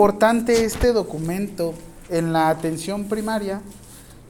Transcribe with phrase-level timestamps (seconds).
[0.00, 1.74] importante este documento
[2.08, 3.60] en la atención primaria,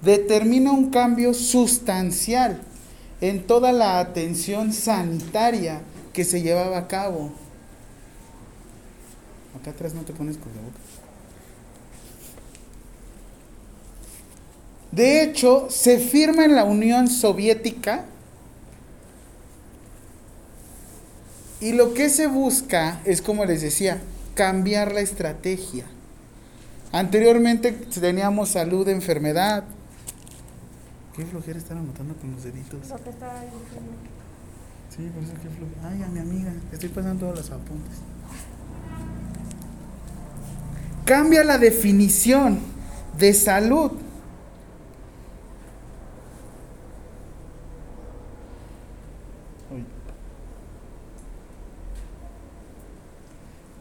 [0.02, 2.60] determina un cambio sustancial
[3.20, 7.30] en toda la atención sanitaria que se llevaba a cabo.
[9.60, 10.50] Acá atrás no te pones boca.
[14.90, 18.06] De hecho, se firma en la Unión Soviética
[21.60, 24.02] y lo que se busca es, como les decía,
[24.40, 25.84] cambiar la estrategia.
[26.92, 29.64] Anteriormente teníamos salud, enfermedad.
[31.14, 32.88] Qué flojera estar anotando con los deditos.
[32.88, 33.44] Lo que está
[34.96, 35.90] Sí, por eso qué flojera.
[35.90, 37.98] Ay, a mi amiga, estoy pasando todos los apuntes.
[41.04, 42.60] Cambia la definición
[43.18, 43.92] de salud.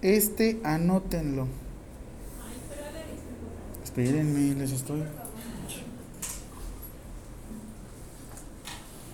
[0.01, 1.47] Este anótenlo.
[3.83, 5.03] Espérenme, les estoy.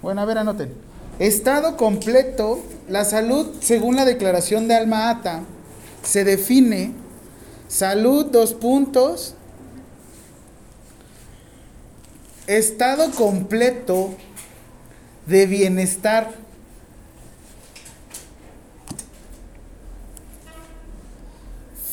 [0.01, 0.71] Bueno, a ver, anoten.
[1.17, 5.43] Estado completo, la salud, según la declaración de Alma Ata,
[6.03, 6.91] se define
[7.67, 9.33] salud, dos puntos.
[12.45, 14.13] Estado completo
[15.25, 16.44] de bienestar.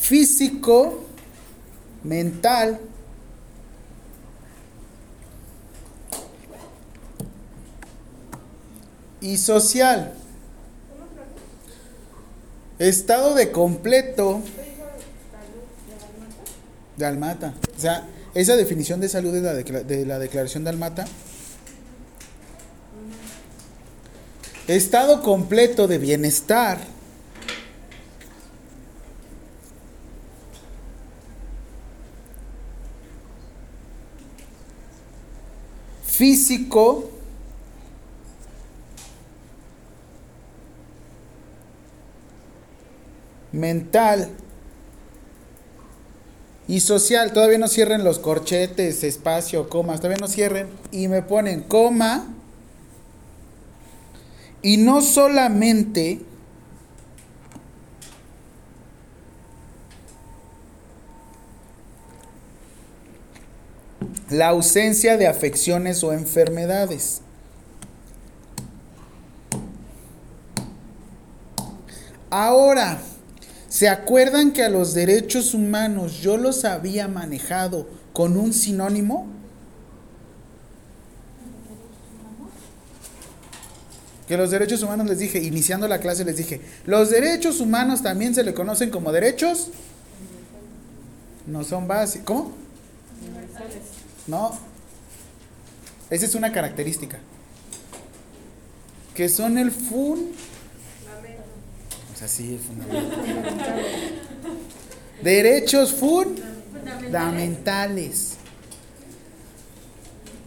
[0.03, 1.05] Físico,
[2.03, 2.77] mental,
[9.21, 10.13] y social.
[12.79, 14.41] Estado de completo
[16.97, 17.53] de Almata.
[17.77, 21.05] O sea, esa definición de salud de la, de la declaración de Almata.
[24.67, 26.92] Estado completo de bienestar
[36.13, 37.09] físico,
[43.51, 44.29] mental
[46.67, 47.33] y social.
[47.33, 50.67] Todavía no cierren los corchetes, espacio, comas, todavía no cierren.
[50.91, 52.27] Y me ponen coma.
[54.61, 56.21] Y no solamente
[64.33, 67.21] la ausencia de afecciones o enfermedades.
[72.31, 72.99] Ahora,
[73.69, 79.27] ¿se acuerdan que a los derechos humanos yo los había manejado con un sinónimo?
[84.27, 88.33] Que los derechos humanos les dije, iniciando la clase les dije, los derechos humanos también
[88.33, 89.69] se le conocen como derechos.
[91.45, 92.25] No son básicos.
[92.25, 92.63] ¿Cómo?
[94.27, 94.57] No.
[96.09, 97.17] Esa es una característica.
[99.15, 100.31] Que son el fun.
[102.13, 103.81] O sea, sí, fundamental.
[105.21, 108.33] Derechos fundamentales.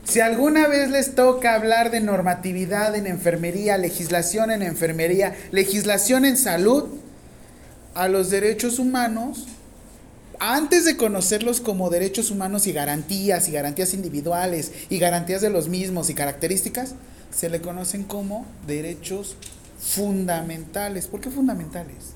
[0.05, 6.37] Si alguna vez les toca hablar de normatividad en enfermería, legislación en enfermería, legislación en
[6.37, 6.89] salud,
[7.97, 9.47] a los derechos humanos
[10.41, 15.69] antes de conocerlos como derechos humanos y garantías, y garantías individuales, y garantías de los
[15.69, 16.95] mismos y características,
[17.31, 19.37] se le conocen como derechos
[19.79, 21.07] fundamentales.
[21.07, 22.15] ¿Por qué fundamentales?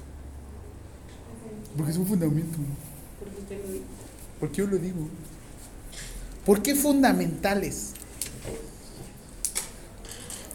[1.77, 2.59] Porque es un fundamento.
[4.39, 5.09] ¿Por qué yo lo digo?
[6.45, 7.91] ¿Por qué fundamentales?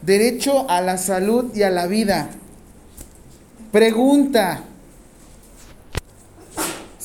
[0.01, 2.29] Derecho a la salud y a la vida.
[3.71, 4.63] Pregunta.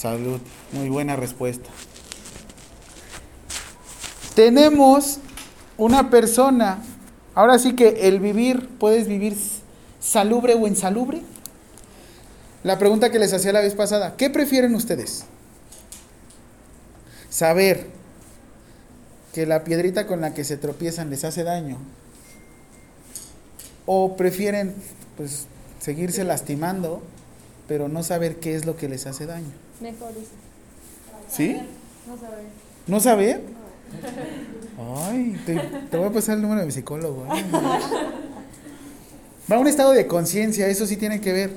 [0.00, 0.40] Salud.
[0.72, 1.68] Muy buena respuesta.
[4.34, 5.18] Tenemos
[5.76, 6.78] una persona,
[7.34, 9.36] ahora sí que el vivir, ¿puedes vivir
[10.00, 11.20] salubre o insalubre?
[12.64, 15.24] La pregunta que les hacía la vez pasada, ¿qué prefieren ustedes?
[17.28, 17.86] Saber
[19.34, 21.76] que la piedrita con la que se tropiezan les hace daño.
[23.84, 24.74] O prefieren
[25.18, 25.46] pues
[25.78, 27.02] seguirse lastimando,
[27.68, 29.69] pero no saber qué es lo que les hace daño.
[29.80, 30.30] Mejor eso.
[31.28, 31.56] ¿Sí?
[32.06, 32.44] No saber.
[32.86, 33.40] ¿No saber?
[35.06, 37.24] Ay, te, voy a pasar el número de mi psicólogo.
[37.34, 37.44] ¿eh?
[39.50, 41.50] Va a un estado de conciencia, eso sí tiene que ver.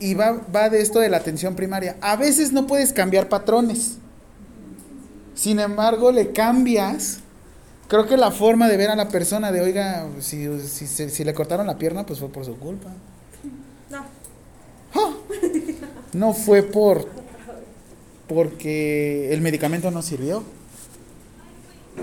[0.00, 1.96] Y va, va de esto de la atención primaria.
[2.00, 3.98] A veces no puedes cambiar patrones.
[5.34, 7.20] Sin embargo, le cambias.
[7.88, 11.34] Creo que la forma de ver a la persona de, oiga, si, si, si le
[11.34, 12.90] cortaron la pierna, pues fue por su culpa.
[13.90, 14.04] No.
[14.94, 15.14] ¡Ah!
[16.12, 17.08] No fue por
[18.28, 20.44] porque el medicamento no sirvió.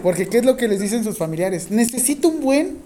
[0.03, 1.71] Porque ¿qué es lo que les dicen sus familiares?
[1.71, 2.77] Necesito un buen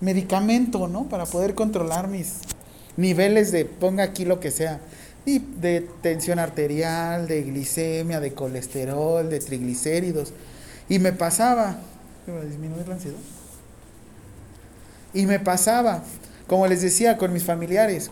[0.00, 1.08] medicamento, ¿no?
[1.08, 2.40] Para poder controlar mis
[2.96, 4.80] niveles de, ponga aquí lo que sea,
[5.24, 10.32] y de tensión arterial, de glicemia, de colesterol, de triglicéridos.
[10.88, 11.78] Y me pasaba,
[12.46, 13.16] disminuir la ansiedad?
[15.14, 16.02] Y me pasaba,
[16.46, 18.10] como les decía, con mis familiares.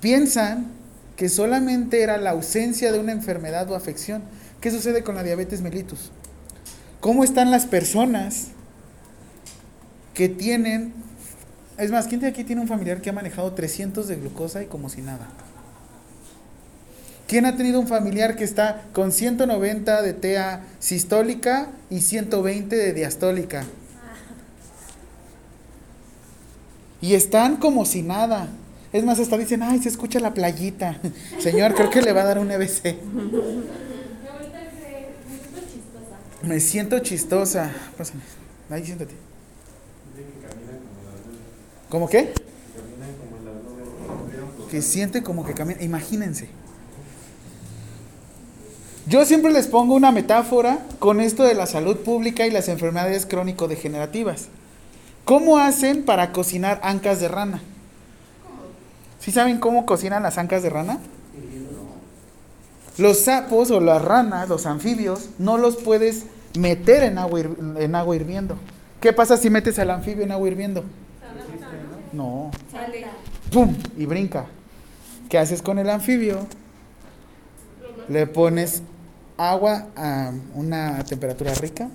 [0.00, 0.72] Piensan
[1.16, 4.22] que solamente era la ausencia de una enfermedad o afección.
[4.60, 6.10] ¿Qué sucede con la diabetes mellitus?
[7.00, 8.48] ¿Cómo están las personas
[10.14, 10.92] que tienen...
[11.76, 14.66] Es más, ¿quién de aquí tiene un familiar que ha manejado 300 de glucosa y
[14.66, 15.28] como si nada?
[17.26, 22.92] ¿Quién ha tenido un familiar que está con 190 de TA sistólica y 120 de
[22.92, 23.64] diastólica?
[27.00, 28.48] Y están como si nada.
[28.94, 31.00] Es más, hasta dicen, ay, se escucha la playita.
[31.40, 32.94] Señor, creo que le va a dar un EBC.
[36.44, 37.72] Me siento chistosa.
[37.98, 38.20] Pásame.
[38.70, 39.14] Ahí siéntate.
[41.88, 42.34] ¿Cómo qué?
[44.70, 45.82] Que siente como que camina.
[45.82, 46.48] Imagínense.
[49.08, 53.26] Yo siempre les pongo una metáfora con esto de la salud pública y las enfermedades
[53.26, 54.46] crónico-degenerativas.
[55.24, 57.60] ¿Cómo hacen para cocinar ancas de rana?
[59.24, 60.98] ¿Sí saben cómo cocinan las ancas de rana?
[62.98, 66.26] Los sapos o las ranas, los anfibios, no los puedes
[66.58, 68.58] meter en agua, en agua hirviendo.
[69.00, 70.84] ¿Qué pasa si metes al anfibio en agua hirviendo?
[72.12, 72.50] No.
[73.50, 73.74] ¡Pum!
[73.96, 74.44] Y brinca.
[75.30, 76.46] ¿Qué haces con el anfibio?
[78.08, 78.82] Le pones
[79.38, 81.88] agua a una temperatura rica,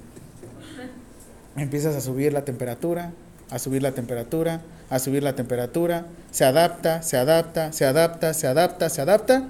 [1.55, 3.13] empiezas a subir la temperatura,
[3.49, 8.47] a subir la temperatura, a subir la temperatura, se adapta, se adapta, se adapta, se
[8.47, 9.47] adapta, se adapta,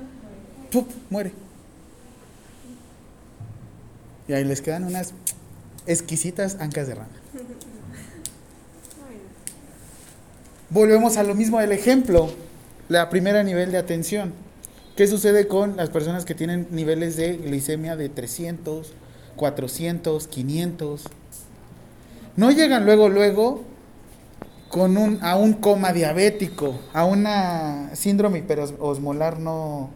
[1.10, 1.32] muere.
[4.28, 5.14] Y ahí les quedan unas
[5.88, 7.10] exquisitas ancas de rana.
[10.70, 12.30] Volvemos a lo mismo del ejemplo,
[12.90, 14.34] la primera nivel de atención.
[14.96, 18.94] ¿Qué sucede con las personas que tienen niveles de glicemia de 300,
[19.36, 21.04] 400, 500?
[22.36, 23.64] No llegan luego, luego
[24.70, 29.90] con un, a un coma diabético, a una síndrome hiperosmolar no,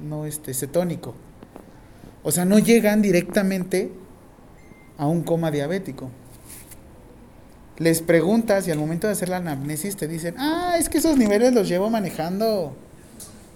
[0.00, 1.14] no este, cetónico.
[2.22, 3.90] O sea, no llegan directamente
[4.98, 6.10] a un coma diabético.
[7.78, 11.16] Les preguntas y al momento de hacer la anamnesis te dicen, ah, es que esos
[11.16, 12.76] niveles los llevo manejando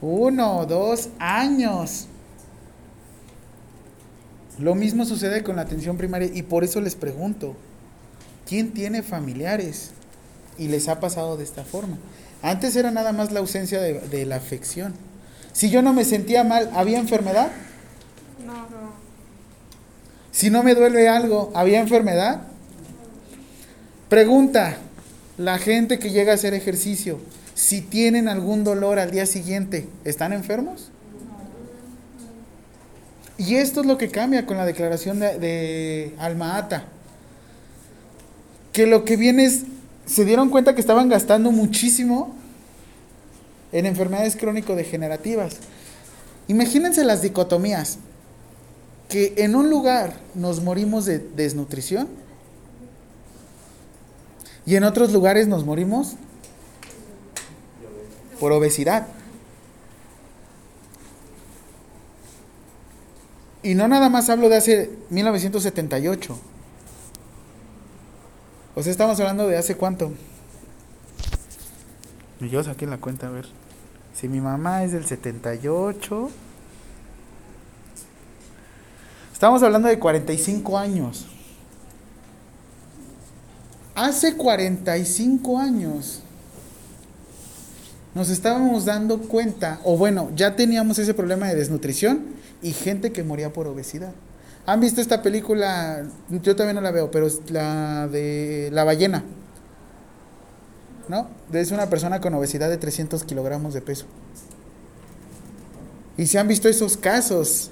[0.00, 2.06] uno, dos años.
[4.58, 7.54] Lo mismo sucede con la atención primaria y por eso les pregunto,
[8.46, 9.93] ¿quién tiene familiares?
[10.58, 11.98] Y les ha pasado de esta forma.
[12.42, 14.94] Antes era nada más la ausencia de, la afección.
[15.52, 17.50] Si yo no me sentía mal, ¿había enfermedad?
[18.44, 18.92] No, no.
[20.30, 22.42] Si no me duele algo, ¿había enfermedad?
[24.08, 24.76] Pregunta,
[25.38, 27.18] la gente que llega a hacer ejercicio,
[27.54, 30.90] si tienen algún dolor al día siguiente, ¿están enfermos?
[33.38, 36.68] Y esto es lo que cambia con la declaración de, de Alma
[38.72, 39.64] Que lo que viene es,
[40.06, 42.34] se dieron cuenta que estaban gastando muchísimo
[43.72, 45.56] en enfermedades crónico-degenerativas.
[46.48, 47.98] Imagínense las dicotomías.
[49.08, 52.08] Que en un lugar nos morimos de desnutrición
[54.66, 56.14] y en otros lugares nos morimos
[58.40, 59.06] por obesidad.
[63.62, 66.38] Y no nada más hablo de hace 1978.
[68.74, 70.12] O sea, estamos hablando de hace cuánto.
[72.40, 73.46] Yo saqué la cuenta, a ver.
[74.14, 76.30] Si mi mamá es del 78.
[79.32, 81.26] Estamos hablando de 45 años.
[83.94, 86.20] Hace 45 años
[88.14, 92.24] nos estábamos dando cuenta, o bueno, ya teníamos ese problema de desnutrición
[92.62, 94.12] y gente que moría por obesidad.
[94.66, 96.06] ¿Han visto esta película?
[96.28, 99.24] Yo también no la veo, pero la de La ballena.
[101.08, 101.28] ¿No?
[101.52, 104.06] Es una persona con obesidad de 300 kilogramos de peso.
[106.16, 107.70] Y se han visto esos casos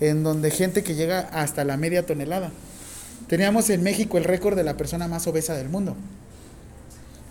[0.00, 2.50] en donde gente que llega hasta la media tonelada.
[3.28, 5.96] Teníamos en México el récord de la persona más obesa del mundo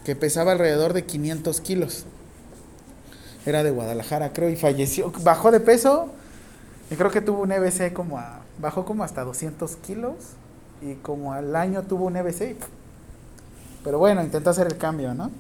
[0.04, 2.06] que pesaba alrededor de 500 kilos.
[3.46, 5.12] Era de Guadalajara, creo, y falleció.
[5.22, 6.12] Bajó de peso
[6.90, 8.42] y creo que tuvo un EBC como a.
[8.60, 10.16] Bajó como hasta 200 kilos
[10.82, 12.56] y como al año tuvo un EBC.
[13.84, 15.32] Pero bueno, intentó hacer el cambio, ¿no?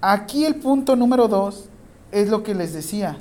[0.00, 1.68] Aquí el punto número dos
[2.12, 3.18] es lo que les decía.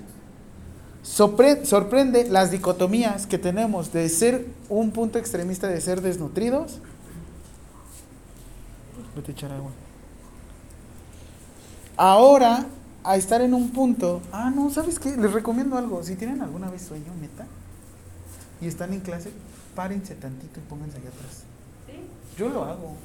[1.03, 6.79] sorprende las dicotomías que tenemos de ser un punto extremista de ser desnutridos.
[11.97, 12.65] Ahora,
[13.05, 14.21] a estar en un punto.
[14.31, 15.15] Ah, no, ¿sabes qué?
[15.15, 16.03] Les recomiendo algo.
[16.03, 17.45] Si tienen alguna vez sueño, neta,
[18.61, 19.31] y están en clase,
[19.75, 21.43] párense tantito y pónganse allá atrás.
[22.37, 22.95] Yo lo hago.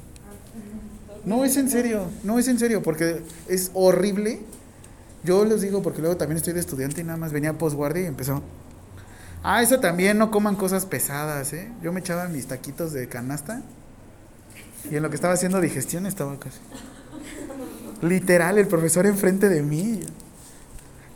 [1.23, 4.41] No es en serio, no es en serio, porque es horrible.
[5.23, 8.05] Yo les digo porque luego también estoy de estudiante y nada más venía postguardia y
[8.07, 8.41] empezó.
[9.43, 11.71] Ah, eso también, no coman cosas pesadas, ¿eh?
[11.81, 13.61] Yo me echaba mis taquitos de canasta
[14.89, 16.59] y en lo que estaba haciendo digestión estaba casi.
[18.01, 20.01] Literal, el profesor enfrente de mí.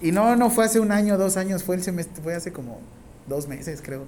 [0.02, 2.80] Y no, no fue hace un año, dos años, fue el semestre, fue hace como
[3.28, 4.04] dos meses, creo.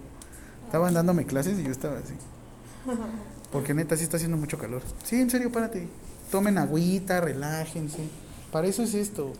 [0.65, 2.13] Estaban dándome clases y yo estaba así.
[3.51, 4.81] Porque neta, sí está haciendo mucho calor.
[5.03, 5.87] Sí, en serio, párate.
[6.31, 8.09] Tomen agüita, relájense.
[8.51, 9.33] Para eso es esto.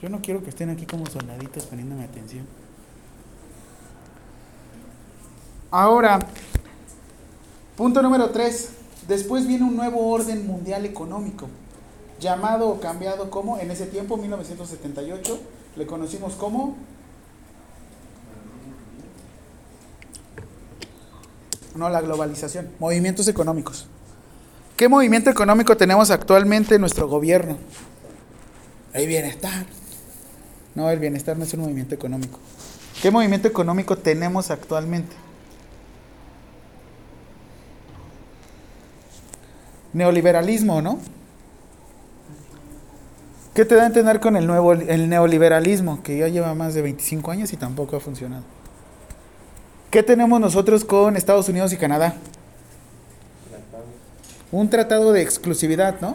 [0.00, 2.46] Yo no quiero que estén aquí como soldaditos poniéndome atención.
[5.70, 6.18] Ahora,
[7.76, 8.70] punto número tres.
[9.06, 11.48] Después viene un nuevo orden mundial económico,
[12.20, 15.38] llamado o cambiado como, en ese tiempo, 1978,
[15.76, 16.76] le conocimos como
[21.74, 23.86] no la globalización, movimientos económicos.
[24.76, 27.56] ¿Qué movimiento económico tenemos actualmente en nuestro gobierno?
[28.92, 29.66] El bienestar.
[30.74, 32.38] No, el bienestar no es un movimiento económico.
[33.02, 35.14] ¿Qué movimiento económico tenemos actualmente?
[39.92, 40.98] Neoliberalismo, ¿no?
[43.58, 46.82] ¿Qué te da a entender con el nuevo el neoliberalismo que ya lleva más de
[46.82, 48.44] 25 años y tampoco ha funcionado?
[49.90, 52.14] ¿Qué tenemos nosotros con Estados Unidos y Canadá?
[54.52, 56.14] Un tratado de exclusividad, ¿no?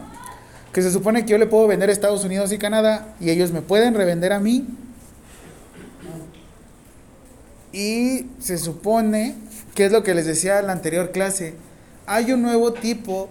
[0.72, 3.52] Que se supone que yo le puedo vender a Estados Unidos y Canadá y ellos
[3.52, 4.66] me pueden revender a mí.
[7.74, 9.34] Y se supone,
[9.74, 11.56] que es lo que les decía en la anterior clase,
[12.06, 13.28] hay un nuevo tipo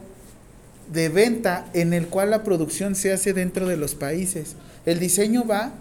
[0.92, 4.56] de venta en el cual la producción se hace dentro de los países.
[4.86, 5.74] El diseño va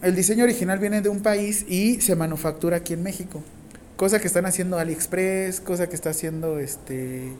[0.00, 3.42] el diseño original viene de un país y se manufactura aquí en México.
[3.96, 7.32] Cosa que están haciendo AliExpress, cosa que está haciendo este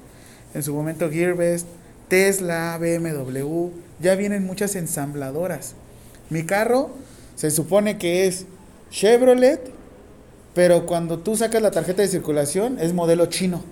[0.54, 1.68] en su momento Gearbest,
[2.08, 3.68] Tesla, BMW,
[4.00, 5.74] ya vienen muchas ensambladoras.
[6.30, 6.90] Mi carro
[7.36, 8.46] se supone que es
[8.90, 9.60] Chevrolet,
[10.54, 13.62] pero cuando tú sacas la tarjeta de circulación es modelo chino.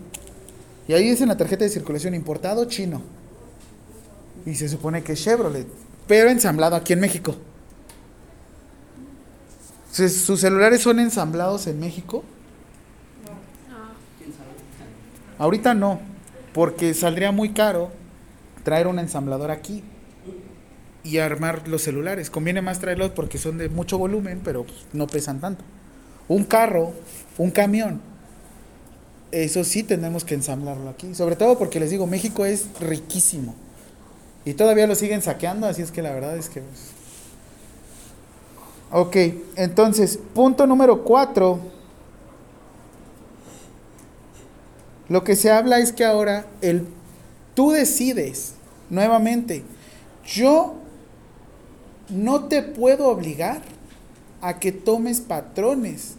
[0.88, 3.02] Y ahí dice en la tarjeta de circulación importado chino.
[4.44, 5.66] Y se supone que es Chevrolet,
[6.06, 7.34] pero ensamblado aquí en México.
[9.90, 12.22] ¿Sus celulares son ensamblados en México?
[13.68, 15.42] No.
[15.42, 16.00] Ahorita no,
[16.52, 17.90] porque saldría muy caro
[18.62, 19.82] traer un ensamblador aquí
[21.02, 22.30] y armar los celulares.
[22.30, 25.64] Conviene más traerlos porque son de mucho volumen, pero pues, no pesan tanto.
[26.28, 26.92] Un carro,
[27.38, 28.00] un camión,
[29.32, 31.14] eso sí tenemos que ensamblarlo aquí.
[31.14, 33.54] Sobre todo porque les digo, México es riquísimo.
[34.44, 36.96] Y todavía lo siguen saqueando, así es que la verdad es que pues,
[38.90, 39.16] Ok,
[39.56, 41.58] entonces, punto número cuatro.
[45.08, 46.86] Lo que se habla es que ahora el,
[47.54, 48.54] tú decides
[48.88, 49.64] nuevamente.
[50.24, 50.74] Yo
[52.08, 53.60] no te puedo obligar
[54.40, 56.14] a que tomes patrones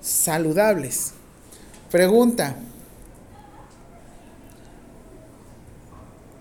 [0.00, 1.14] saludables.
[1.92, 2.56] Pregunta.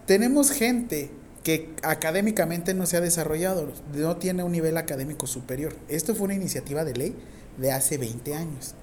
[0.07, 1.11] Tenemos gente
[1.43, 5.75] que académicamente no se ha desarrollado, no tiene un nivel académico superior.
[5.89, 7.15] Esto fue una iniciativa de ley
[7.57, 8.75] de hace 20 años.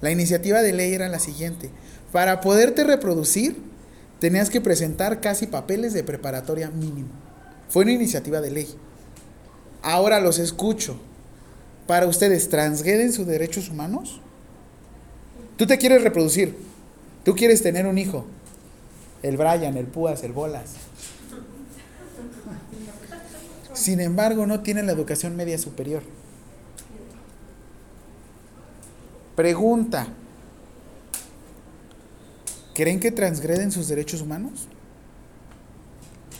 [0.00, 1.68] La iniciativa de ley era la siguiente,
[2.10, 3.58] para poderte reproducir
[4.18, 7.10] tenías que presentar casi papeles de preparatoria mínimo.
[7.68, 8.68] Fue una iniciativa de ley.
[9.82, 10.98] Ahora los escucho.
[11.86, 14.22] Para ustedes, ¿transgreden sus derechos humanos?
[15.58, 16.56] Tú te quieres reproducir.
[17.24, 18.24] Tú quieres tener un hijo.
[19.22, 20.76] El Brian, el Púas, el Bolas
[23.78, 26.02] sin embargo, no tienen la educación media superior.
[29.36, 30.08] Pregunta.
[32.74, 34.66] ¿Creen que transgreden sus derechos humanos?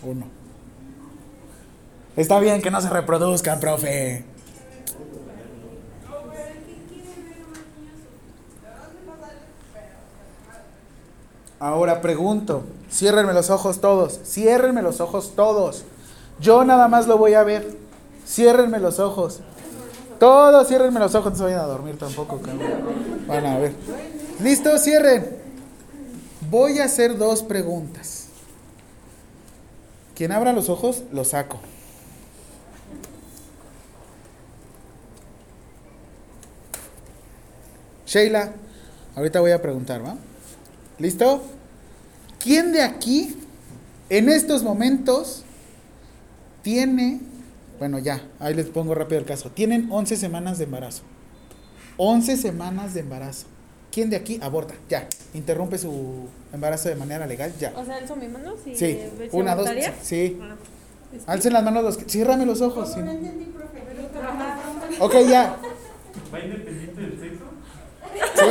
[0.04, 0.26] ¿O no?
[2.16, 4.24] Está bien que no se reproduzcan, profe.
[11.60, 15.84] Ahora pregunto, ciérrenme los ojos todos, ciérrenme los ojos todos.
[16.40, 17.76] Yo nada más lo voy a ver.
[18.26, 19.40] Ciérrenme los ojos.
[20.20, 23.26] Todos ciérrenme los ojos, no se vayan a dormir tampoco, cabrón.
[23.26, 23.72] Van a ver.
[24.40, 25.36] Listo, cierren.
[26.50, 28.26] Voy a hacer dos preguntas.
[30.14, 31.58] Quien abra los ojos, lo saco.
[38.06, 38.52] Sheila,
[39.16, 40.16] ahorita voy a preguntar, ¿va?
[40.98, 41.42] ¿Listo?
[42.42, 43.36] ¿Quién de aquí,
[44.08, 45.44] en estos momentos,
[46.62, 47.20] tiene,
[47.78, 51.02] bueno ya, ahí les pongo rápido el caso, tienen 11 semanas de embarazo?
[51.96, 53.46] 11 semanas de embarazo.
[53.90, 54.74] ¿Quién de aquí aborta?
[54.88, 57.72] Ya, interrumpe su embarazo de manera legal, ya.
[57.76, 59.00] O sea, alzo mi mano si Sí,
[59.32, 59.94] una, dos, voluntaria?
[60.02, 60.38] sí.
[60.40, 60.54] Ah,
[61.16, 62.04] es que- Alcen las manos los que...
[62.04, 62.92] Ciérrame los ojos.
[62.92, 63.00] sí.
[63.00, 64.58] Ajá.
[65.00, 65.56] Ok, ya.
[66.32, 67.44] ¿Va independiente del sexo?
[68.34, 68.46] Sí,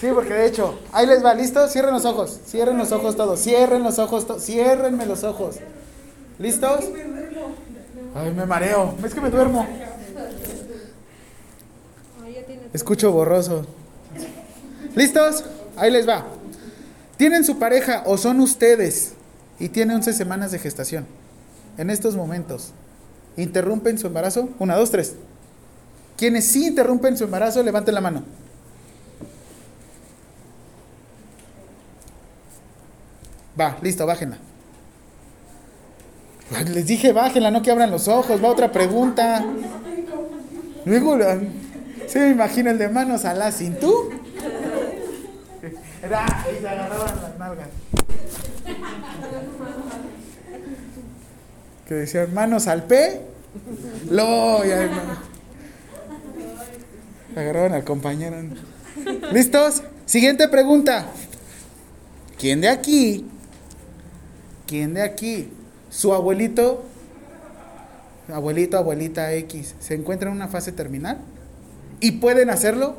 [0.00, 1.66] porque de hecho, ahí les va, ¿listo?
[1.68, 5.56] Cierren los ojos, cierren los ojos todos, cierren los ojos todos, ciérrenme los ojos.
[6.38, 6.84] ¿Listos?
[8.14, 9.66] Ay, me mareo, es que me duermo.
[12.74, 13.64] Escucho borroso.
[14.94, 15.44] ¿Listos?
[15.76, 16.26] Ahí les va.
[17.16, 19.12] Tienen su pareja o son ustedes
[19.58, 21.06] y tiene 11 semanas de gestación.
[21.78, 22.72] En estos momentos,
[23.38, 24.50] ¿interrumpen su embarazo?
[24.58, 25.14] Una, dos, tres.
[26.18, 28.24] Quienes sí interrumpen su embarazo, levanten la mano.
[33.58, 34.38] Va, listo, bájenla.
[36.54, 38.42] Ay, Les dije bájenla, no que abran los ojos.
[38.42, 39.44] Va otra pregunta.
[40.84, 41.18] Luego,
[42.06, 44.16] se me imagina el de manos a la cintura.
[46.02, 47.68] Era, y se agarraban las nalgas.
[51.88, 53.20] Que decían manos al P.
[54.10, 55.36] Lo, no.
[57.36, 58.36] Agarraban al compañero.
[59.32, 59.82] ¿Listos?
[60.04, 61.06] Siguiente pregunta.
[62.38, 63.24] ¿Quién de aquí?
[64.66, 65.52] ¿Quién de aquí?
[65.90, 66.84] Su abuelito,
[68.32, 71.18] abuelito, abuelita X, se encuentra en una fase terminal
[72.00, 72.96] y pueden hacerlo,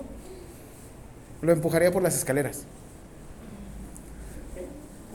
[1.41, 2.63] lo empujaría por las escaleras.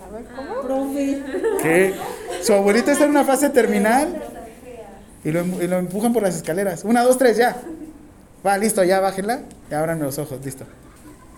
[0.06, 0.25] A ver,
[0.66, 0.94] ¿cómo?
[1.62, 1.94] ¿Qué?
[2.42, 4.23] Su abuelito está en una fase terminal
[5.25, 6.85] y lo, y lo empujan por las escaleras.
[6.85, 7.56] Una, dos, tres, ya.
[8.44, 10.64] Va, listo, ya bájenla y abran los ojos, listo.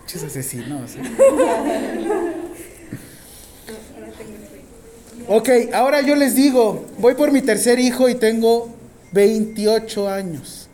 [0.07, 0.95] Chis asesinos.
[0.95, 2.24] ¿eh?
[5.27, 8.69] Ok, ahora yo les digo, voy por mi tercer hijo y tengo
[9.11, 10.69] 28 años.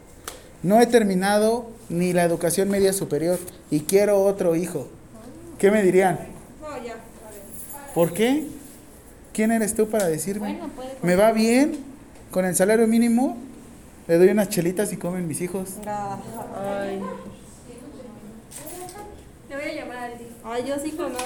[0.61, 4.87] No he terminado ni la educación media superior y quiero otro hijo.
[5.57, 6.19] ¿Qué me dirían?
[6.61, 6.95] No, ya.
[7.93, 8.45] ¿Por qué?
[9.33, 10.53] ¿Quién eres tú para decirme?
[10.53, 11.79] Bueno, puede ¿Me va bien?
[12.31, 13.37] Con el salario mínimo
[14.07, 15.75] le doy unas chelitas y comen mis hijos.
[15.85, 16.99] Ay.
[19.47, 20.27] Te voy a llamar al día.
[20.43, 21.21] Ay, yo sí conozco.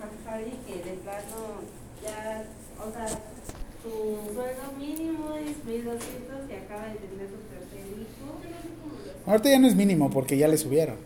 [0.00, 1.60] A Javi que de plano
[2.02, 2.44] ya,
[2.88, 3.06] o sea,
[3.82, 9.26] su sueldo mínimo es 1200 y acaba de tener su tercer hijo.
[9.26, 10.96] Ahorita ya no es mínimo porque ya le subieron.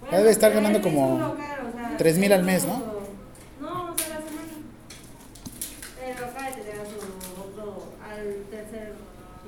[0.00, 2.78] Bueno, debe estar ganando como local, o sea, 3,000 al mes, ¿no?
[3.60, 4.54] No, o sea, la semana.
[6.00, 6.96] Pero acaba de tener a su
[7.42, 8.94] otro, al tercer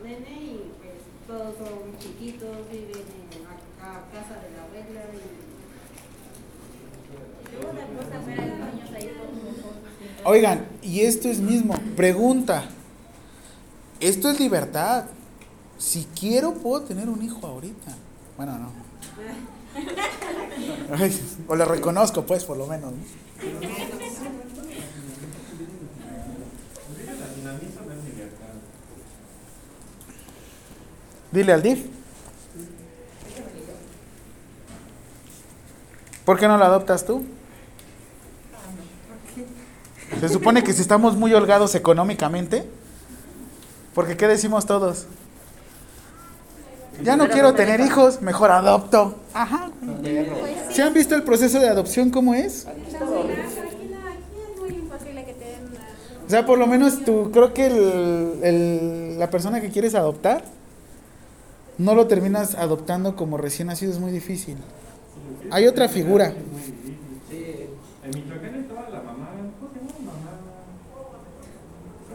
[0.04, 5.16] nene y pues todos son chiquitos, viven en la ca- casa de la regla y...
[7.48, 9.81] Y luego después a ver a los niños ahí con.
[10.24, 11.74] Oigan, y esto es mismo.
[11.96, 12.64] Pregunta.
[14.00, 15.06] Esto es libertad.
[15.78, 17.92] Si quiero, puedo tener un hijo ahorita.
[18.36, 18.72] Bueno, no.
[21.48, 22.92] O lo reconozco, pues, por lo menos.
[27.44, 27.58] La.
[31.32, 31.86] Dile al DIF.
[36.24, 37.24] ¿Por qué no lo adoptas tú?
[40.20, 42.64] Se supone que si estamos muy holgados económicamente,
[43.94, 45.06] porque ¿qué decimos todos?
[47.02, 49.16] Ya no quiero tener hijos, mejor adopto.
[49.34, 49.70] Ajá.
[50.70, 52.66] ¿Se han visto el proceso de adopción cómo es?
[56.26, 60.44] O sea, por lo menos tú, creo que el- el- la persona que quieres adoptar,
[61.78, 64.56] no lo terminas adoptando como recién nacido, es muy difícil.
[65.50, 66.32] Hay otra figura.
[68.04, 69.28] En Michoacán estaba la mamá,
[69.60, 70.02] ¿cómo se llama la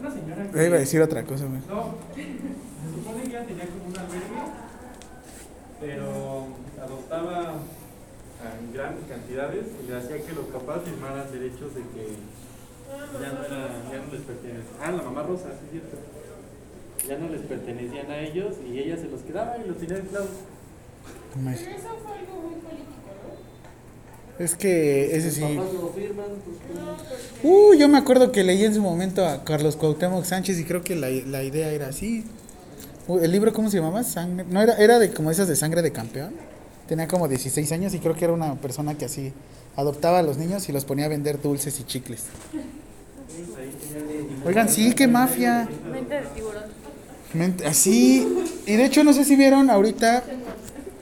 [0.00, 0.37] mamá?
[0.52, 0.58] Una.
[0.60, 1.60] Le iba a decir otra cosa, güey.
[1.68, 4.42] No, se supone que ella tenía como un albergue,
[5.80, 6.46] pero
[6.82, 7.54] adoptaba
[8.38, 12.16] en grandes cantidades y le hacía que los papás firmaran derechos de que
[13.20, 14.64] ya no, era, ya no les pertenecían.
[14.82, 15.98] Ah, la mamá Rosa, sí es cierto.
[17.08, 20.30] Ya no les pertenecían a ellos y ella se los quedaba y los tenía esclavos.
[21.38, 21.58] Imag-
[24.38, 25.40] Es que ese sí.
[25.42, 30.24] No firman, pues Uh, yo me acuerdo que leí en su momento a Carlos Cuauhtémoc
[30.24, 32.24] Sánchez y creo que la, la idea era así.
[33.06, 34.02] Uh, ¿El libro cómo se llamaba?
[34.04, 34.44] Sangre.
[34.50, 36.32] No, era, era de como esas de sangre de campeón.
[36.88, 39.32] Tenía como 16 años y creo que era una persona que así
[39.76, 42.24] adoptaba a los niños y los ponía a vender dulces y chicles.
[44.46, 45.68] Oigan, sí, qué mafia.
[45.90, 46.62] Mente de tiburón.
[47.34, 48.26] Mente- Así.
[48.66, 50.24] Y de hecho, no sé si vieron ahorita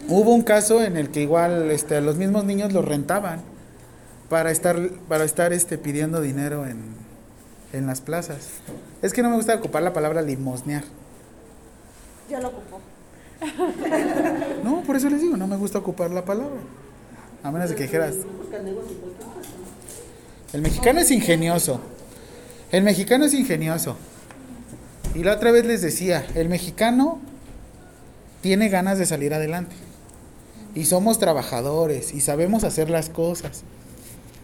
[0.08, 3.40] Hubo un caso en el que igual este, los mismos niños los rentaban
[4.28, 4.76] para estar,
[5.08, 6.78] para estar este, pidiendo dinero en,
[7.72, 8.48] en las plazas.
[9.02, 10.84] Es que no me gusta ocupar la palabra limosnear.
[12.30, 12.80] Ya lo ocupó.
[14.64, 16.56] No, por eso les digo, no me gusta ocupar la palabra.
[17.42, 18.14] A menos de que dijeras.
[20.52, 21.80] El mexicano es ingenioso.
[22.72, 23.96] El mexicano es ingenioso.
[25.14, 27.20] Y la otra vez les decía, el mexicano
[28.40, 29.76] tiene ganas de salir adelante.
[30.76, 33.62] Y somos trabajadores y sabemos hacer las cosas.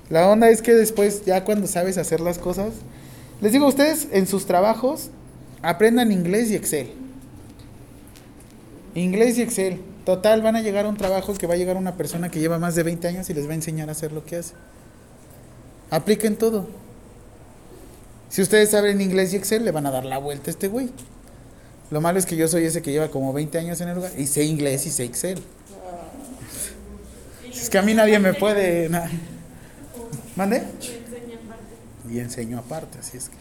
[0.08, 2.72] La onda es que después, ya cuando sabes hacer las cosas,
[3.42, 5.10] les digo a ustedes, en sus trabajos,
[5.60, 6.90] aprendan inglés y Excel.
[8.94, 9.80] Inglés y Excel.
[10.06, 12.58] Total, van a llegar a un trabajo que va a llegar una persona que lleva
[12.58, 14.54] más de 20 años y les va a enseñar a hacer lo que hace.
[15.90, 16.66] Apliquen todo.
[18.30, 20.88] Si ustedes saben inglés y Excel, le van a dar la vuelta a este güey.
[21.90, 24.12] Lo malo es que yo soy ese que lleva como 20 años en el lugar
[24.16, 25.42] y sé inglés y sé Excel.
[27.62, 28.90] Es que a mí nadie me puede.
[30.34, 30.64] ¿Mande?
[32.10, 33.36] Y enseño aparte, así es que.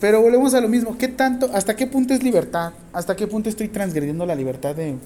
[0.00, 0.98] Pero volvemos a lo mismo.
[0.98, 2.72] ¿Qué tanto, hasta qué punto es libertad?
[2.92, 4.96] ¿Hasta qué punto estoy transgrediendo la libertad de,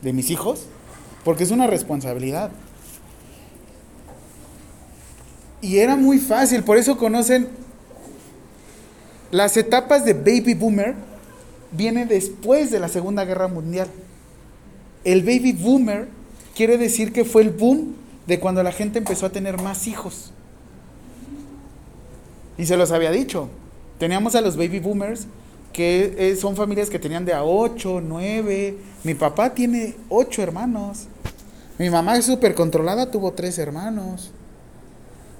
[0.00, 0.64] de mis hijos?
[1.22, 2.50] Porque es una responsabilidad.
[5.60, 7.46] Y era muy fácil, por eso conocen
[9.30, 10.94] las etapas de Baby Boomer,
[11.72, 13.88] viene después de la Segunda Guerra Mundial.
[15.04, 16.08] El Baby Boomer
[16.54, 17.94] quiere decir que fue el boom
[18.26, 20.32] de cuando la gente empezó a tener más hijos.
[22.58, 23.48] Y se los había dicho.
[23.98, 25.26] Teníamos a los baby boomers,
[25.72, 28.76] que eh, son familias que tenían de a 8, 9.
[29.04, 31.06] Mi papá tiene 8 hermanos.
[31.78, 34.30] Mi mamá es súper controlada, tuvo 3 hermanos.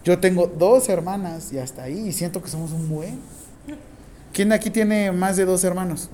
[0.05, 2.09] Yo tengo dos hermanas y hasta ahí.
[2.09, 3.18] Y siento que somos un buen.
[4.33, 6.09] ¿Quién de aquí tiene más de dos hermanos?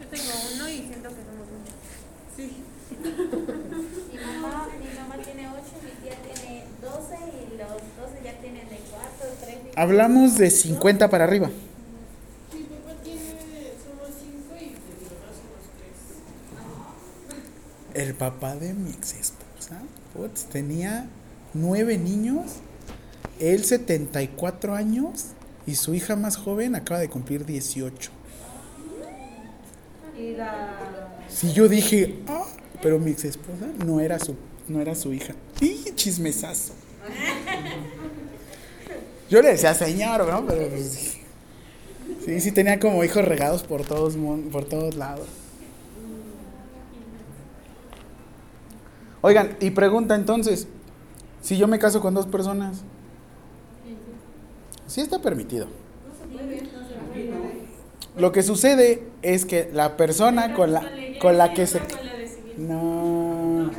[0.00, 1.66] Yo tengo uno y siento que somos uno.
[2.36, 2.64] Sí.
[4.12, 7.16] Mi mamá, mi mamá tiene 8, mi tía tiene 12
[7.52, 9.06] y los 12 ya tienen de 4,
[9.44, 11.50] 3 y Hablamos de 50 para arriba.
[12.54, 15.60] Mi papá tiene, somos cinco y de mi somos
[17.92, 18.06] tres.
[18.06, 19.82] El papá de mi ex esposa
[20.14, 21.10] putz, tenía
[21.52, 22.52] nueve niños,
[23.38, 25.26] él 74 años
[25.66, 28.10] y su hija más joven acaba de cumplir 18.
[30.18, 30.72] Y la.
[31.28, 32.46] Si yo dije, ah,
[32.80, 34.36] pero mi ex esposa no era su,
[34.68, 35.34] no era su hija.
[35.60, 36.72] ¡Y chismesazo!
[39.28, 40.46] Yo le decía señor, ¿no?
[40.46, 41.18] Pero pues,
[42.24, 44.16] sí, sí tenía como hijos regados por todos,
[44.52, 45.26] por todos lados.
[49.20, 50.68] Oigan, y pregunta entonces,
[51.42, 52.82] si yo me caso con dos personas,
[54.86, 55.66] sí está permitido.
[58.16, 61.80] Lo que sucede es que la persona con la, con la que se...
[62.56, 63.70] No.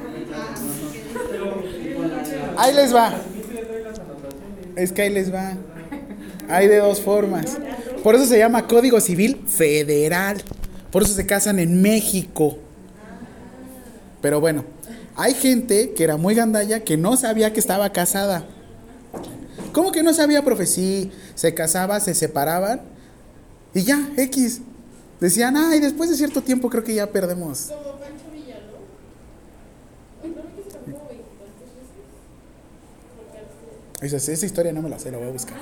[2.57, 3.13] Ahí les va.
[4.77, 5.53] Es que ahí les va.
[6.47, 7.57] Hay de dos formas.
[8.03, 10.41] Por eso se llama Código Civil Federal.
[10.91, 12.57] Por eso se casan en México.
[14.21, 14.63] Pero bueno,
[15.15, 18.45] hay gente que era muy gandalla que no sabía que estaba casada.
[19.73, 20.65] ¿Cómo que no sabía, profe?
[20.65, 22.81] Sí, se casaba, se separaban
[23.73, 24.61] y ya, X.
[25.19, 27.69] Decían, ay, después de cierto tiempo creo que ya perdemos.
[27.69, 28.77] Como Pancho Villa, ¿no?
[30.23, 31.67] Ay, no, que está como veintitantos
[34.01, 35.57] esa historia no me la sé, la voy a buscar.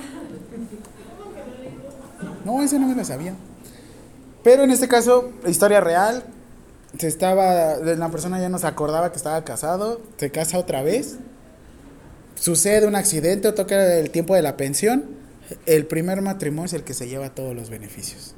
[2.44, 3.34] No, esa no me la sabía.
[4.42, 6.24] Pero en este caso, historia real.
[6.98, 11.16] Se estaba, la persona ya no se acordaba que estaba casado, se casa otra vez.
[12.36, 15.04] Sucede un accidente o toca el tiempo de la pensión.
[15.66, 18.34] El primer matrimonio es el que se lleva todos los beneficios.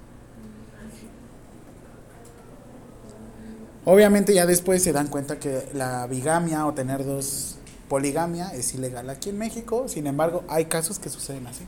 [3.84, 7.58] Obviamente ya después se dan cuenta que la bigamia o tener dos
[7.88, 11.64] poligamia es ilegal aquí en México, sin embargo hay casos que suceden así.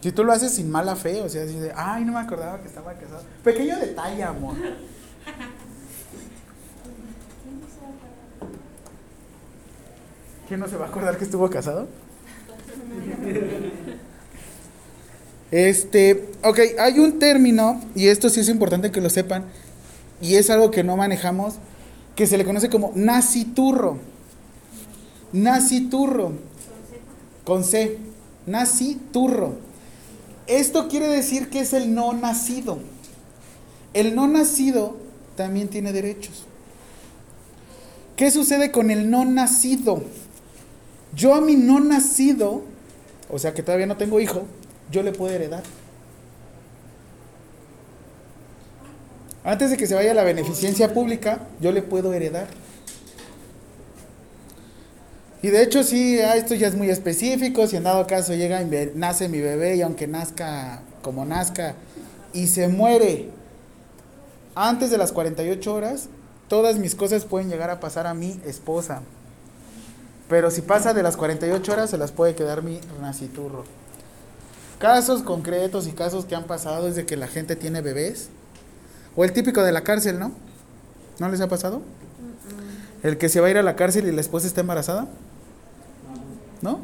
[0.00, 2.60] Si tú lo haces sin mala fe, o sea, así de, ay, no me acordaba
[2.60, 3.22] que estaba casado.
[3.42, 4.54] Pequeño detalle, amor.
[10.46, 11.88] ¿Quién no se va a acordar que estuvo casado?
[15.50, 19.44] Este, ok, hay un término, y esto sí es importante que lo sepan,
[20.20, 21.54] y es algo que no manejamos,
[22.14, 23.98] que se le conoce como naciturro.
[25.34, 26.32] Naciturro.
[27.44, 27.98] Con C.
[28.46, 29.56] Naciturro.
[30.46, 32.78] Esto quiere decir que es el no nacido.
[33.94, 34.96] El no nacido
[35.36, 36.44] también tiene derechos.
[38.16, 40.04] ¿Qué sucede con el no nacido?
[41.16, 42.62] Yo a mi no nacido,
[43.28, 44.44] o sea que todavía no tengo hijo,
[44.92, 45.64] yo le puedo heredar.
[49.42, 52.46] Antes de que se vaya a la beneficencia pública, yo le puedo heredar.
[55.44, 58.64] Y de hecho sí, ah, esto ya es muy específico, si en dado caso llega,
[58.94, 61.74] nace mi bebé y aunque nazca como nazca
[62.32, 63.28] y se muere
[64.54, 66.08] antes de las 48 horas,
[66.48, 69.02] todas mis cosas pueden llegar a pasar a mi esposa.
[70.30, 73.64] Pero si pasa de las 48 horas, se las puede quedar mi naciturro.
[74.78, 78.30] Casos concretos y casos que han pasado es de que la gente tiene bebés.
[79.14, 80.32] O el típico de la cárcel, ¿no?
[81.18, 81.82] ¿No les ha pasado?
[83.02, 85.06] El que se va a ir a la cárcel y la esposa está embarazada.
[86.64, 86.80] ¿No?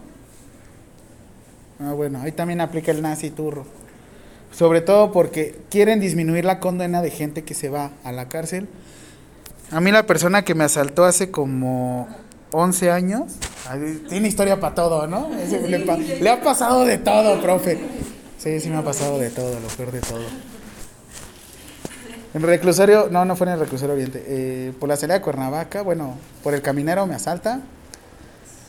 [1.80, 3.64] Ah, bueno, ahí también aplica el naciturro.
[4.52, 8.68] Sobre todo porque quieren disminuir la condena de gente que se va a la cárcel.
[9.70, 12.08] A mí la persona que me asaltó hace como
[12.52, 13.32] 11 años,
[14.10, 15.30] tiene historia para todo, ¿no?
[15.38, 17.78] Ese le, pa- le ha pasado de todo, profe.
[18.36, 20.20] Sí, sí me ha pasado de todo, lo peor de todo.
[22.34, 25.80] En reclusorio, no, no fue en el reclusorio oriente, eh, por la salida de Cuernavaca,
[25.82, 27.60] bueno, por el caminero me asalta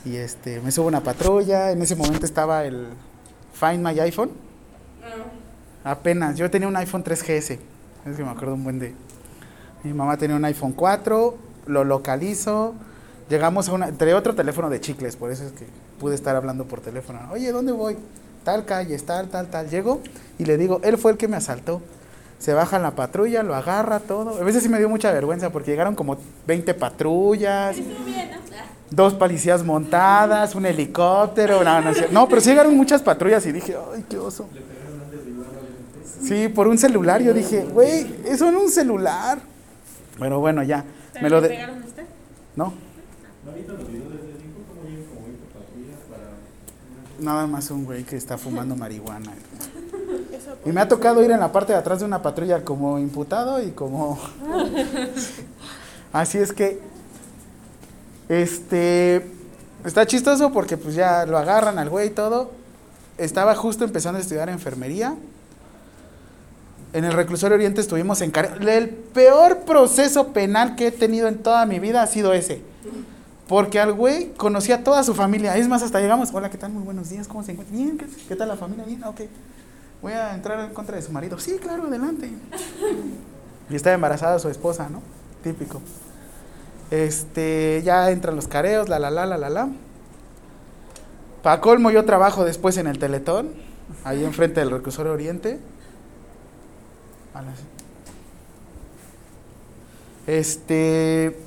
[0.04, 2.88] y este, me subo a una patrulla, en ese momento estaba el
[3.52, 4.30] Find My iPhone,
[5.84, 7.58] apenas, yo tenía un iPhone 3GS,
[8.06, 8.94] es que me acuerdo un buen de...
[9.84, 11.36] Mi mamá tenía un iPhone 4,
[11.66, 12.74] lo localizo,
[13.28, 15.66] llegamos a una, entre otro teléfono de chicles, por eso es que
[15.98, 17.20] pude estar hablando por teléfono.
[17.32, 17.96] Oye, ¿dónde voy?
[18.44, 19.70] Tal calle, tal, tal, tal.
[19.70, 20.00] Llego
[20.38, 21.80] y le digo, él fue el que me asaltó.
[22.40, 24.40] Se baja en la patrulla, lo agarra todo.
[24.40, 28.71] A veces sí me dio mucha vergüenza porque llegaron como 20 patrullas, bien, ¿no?
[28.94, 31.60] Dos policías montadas, un helicóptero.
[32.10, 34.46] No, pero sí llegaron muchas patrullas y dije, ay, qué oso.
[36.22, 37.22] Sí, por un celular.
[37.22, 39.38] Yo dije, güey, eso es un celular.
[40.18, 40.84] Pero bueno, ya.
[41.14, 41.48] ¿Pero Me lo de...
[41.48, 42.04] pegaron a usted?
[42.54, 42.74] No,
[43.44, 44.60] ¿No viste los videos de ese tipo?
[44.68, 47.32] ¿Cómo llegan como 20 patrullas para.?
[47.32, 49.32] nada más un güey que está fumando marihuana.
[50.64, 53.62] Y me ha tocado ir en la parte de atrás de una patrulla como imputado
[53.62, 54.18] y como...
[56.12, 56.78] Así es que,
[58.32, 59.26] este,
[59.84, 62.50] está chistoso porque pues ya lo agarran al güey y todo.
[63.18, 65.14] Estaba justo empezando a estudiar enfermería.
[66.94, 68.32] En el reclusorio oriente estuvimos en...
[68.66, 72.62] El peor proceso penal que he tenido en toda mi vida ha sido ese.
[73.48, 75.56] Porque al güey conocía a toda su familia.
[75.58, 76.72] Es más, hasta llegamos, hola, ¿qué tal?
[76.72, 77.76] Muy buenos días, ¿cómo se encuentra?
[77.76, 78.84] Bien, ¿qué, qué tal la familia?
[78.84, 79.20] Bien, ok.
[80.00, 81.38] Voy a entrar en contra de su marido.
[81.38, 82.30] Sí, claro, adelante.
[83.70, 85.00] Y está embarazada su esposa, ¿no?
[85.42, 85.80] Típico.
[86.92, 89.68] Este, ya entran los careos, la, la, la, la, la, la.
[91.42, 93.54] Pa' colmo, yo trabajo después en el Teletón,
[94.04, 95.58] ahí enfrente del reclusorio Oriente.
[100.26, 101.38] Este.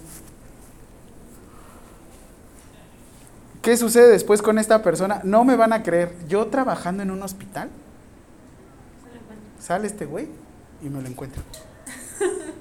[3.61, 5.21] ¿Qué sucede después con esta persona?
[5.23, 6.15] No me van a creer.
[6.27, 7.69] Yo trabajando en un hospital,
[9.59, 10.27] sale este güey
[10.81, 11.43] y me lo encuentro.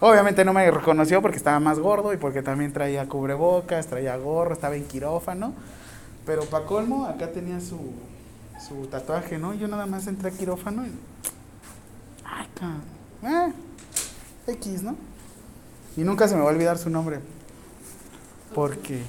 [0.00, 4.52] Obviamente no me reconoció porque estaba más gordo y porque también traía cubrebocas, traía gorro,
[4.52, 5.54] estaba en quirófano.
[6.26, 7.78] Pero para colmo, acá tenía su,
[8.66, 9.54] su tatuaje, ¿no?
[9.54, 10.92] Yo nada más entré a quirófano y.
[12.24, 12.48] Ay,
[13.22, 13.52] eh,
[14.52, 14.96] X, ¿no?
[15.96, 17.20] Y nunca se me va a olvidar su nombre.
[18.54, 19.02] Porque.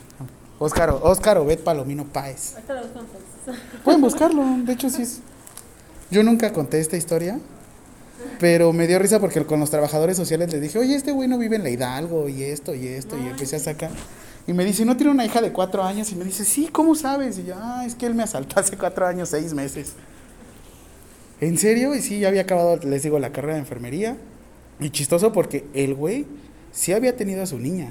[0.58, 2.56] Óscar, Óscar Obed Palomino Páez.
[3.84, 5.22] Pueden buscarlo, de hecho sí es.
[6.10, 7.40] Yo nunca conté esta historia,
[8.40, 11.38] pero me dio risa porque con los trabajadores sociales les dije, oye, este güey no
[11.38, 13.92] vive en la Hidalgo y esto y esto, y empecé a sacar.
[14.48, 16.12] Y me dice, ¿no tiene una hija de cuatro años?
[16.12, 17.40] Y me dice, sí, ¿cómo sabes?
[17.40, 19.94] Y yo, ah, es que él me asaltó hace cuatro años, seis meses.
[21.42, 21.96] ¿En serio?
[21.96, 24.18] Y sí, ya había acabado, les digo, la carrera de enfermería.
[24.80, 26.26] Y chistoso porque el güey
[26.72, 27.90] sí había tenido a su niña.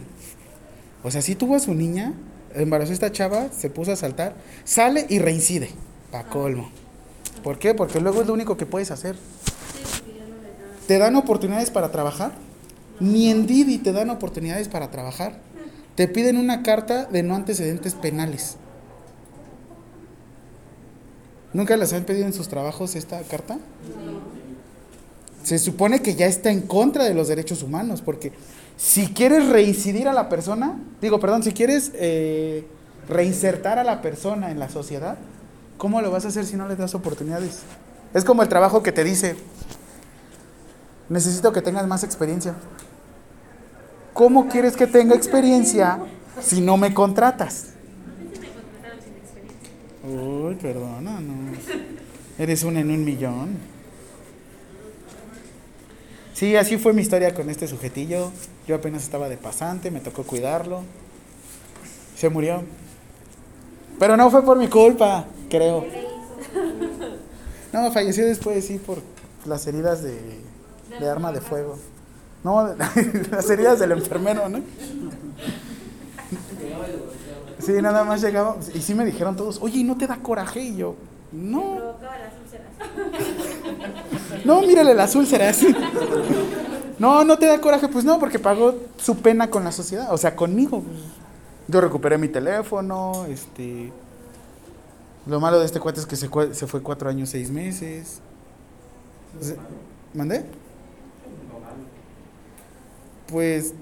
[1.03, 2.15] O sea, sí tuvo a su niña,
[2.55, 5.71] embarazó a esta chava, se puso a saltar, sale y reincide.
[6.11, 6.71] Pa' colmo.
[7.43, 7.75] ¿Por qué?
[7.75, 9.17] Porque luego es lo único que puedes hacer.
[10.87, 12.33] Te dan oportunidades para trabajar.
[13.01, 15.39] Ni en Didi te dan oportunidades para trabajar.
[15.95, 18.57] Te piden una carta de no antecedentes penales.
[21.53, 23.59] ¿Nunca les han pedido en sus trabajos esta carta?
[25.45, 28.33] Se supone que ya está en contra de los derechos humanos, porque
[28.77, 32.67] si quieres reincidir a la persona, digo, perdón, si quieres eh,
[33.09, 35.17] reinsertar a la persona en la sociedad,
[35.77, 37.61] ¿cómo lo vas a hacer si no le das oportunidades?
[38.15, 39.37] Es como el trabajo que te dice,
[41.09, 42.55] necesito que tengas más experiencia.
[44.13, 45.99] ¿Cómo quieres que tenga experiencia
[46.41, 47.71] si no me contratas?
[50.05, 51.53] Uy, perdona, no.
[52.39, 53.57] Eres un en un millón.
[56.33, 58.31] Sí, así fue mi historia con este sujetillo.
[58.67, 60.83] Yo apenas estaba de pasante, me tocó cuidarlo.
[62.17, 62.63] Se murió.
[63.99, 65.85] Pero no fue por mi culpa, creo.
[67.73, 68.99] No, falleció después, sí, por
[69.47, 70.17] las heridas de,
[71.01, 71.77] de arma de fuego.
[72.43, 72.75] No,
[73.31, 74.61] las heridas del enfermero, ¿no?
[77.59, 78.57] Sí, nada más llegaba.
[78.75, 80.61] Y sí me dijeron todos, oye, ¿y no te da coraje?
[80.61, 80.95] Y yo,
[81.33, 81.95] no.
[84.45, 85.61] No, mírale las úlceras.
[86.99, 87.89] No, no te da coraje.
[87.89, 90.83] Pues no, porque pagó su pena con la sociedad, o sea, conmigo.
[91.67, 93.91] Yo recuperé mi teléfono, este...
[95.27, 96.29] Lo malo de este cuate es que se,
[96.67, 98.21] fue cuatro años, seis meses.
[99.41, 99.57] Se-
[100.13, 100.45] ¿Mandé?
[103.35, 103.75] Pues...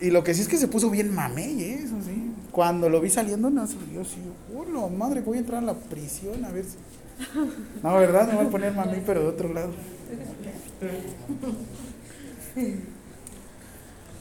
[0.00, 1.80] Y lo que sí es que se puso bien mamey, ¿eh?
[1.84, 2.30] eso sí.
[2.52, 4.18] Cuando lo vi saliendo, no, yo sí,
[4.56, 6.76] hola madre, voy a entrar a la prisión a ver si...
[7.82, 8.28] No, ¿verdad?
[8.28, 9.72] Me voy a poner mamey, pero de otro lado.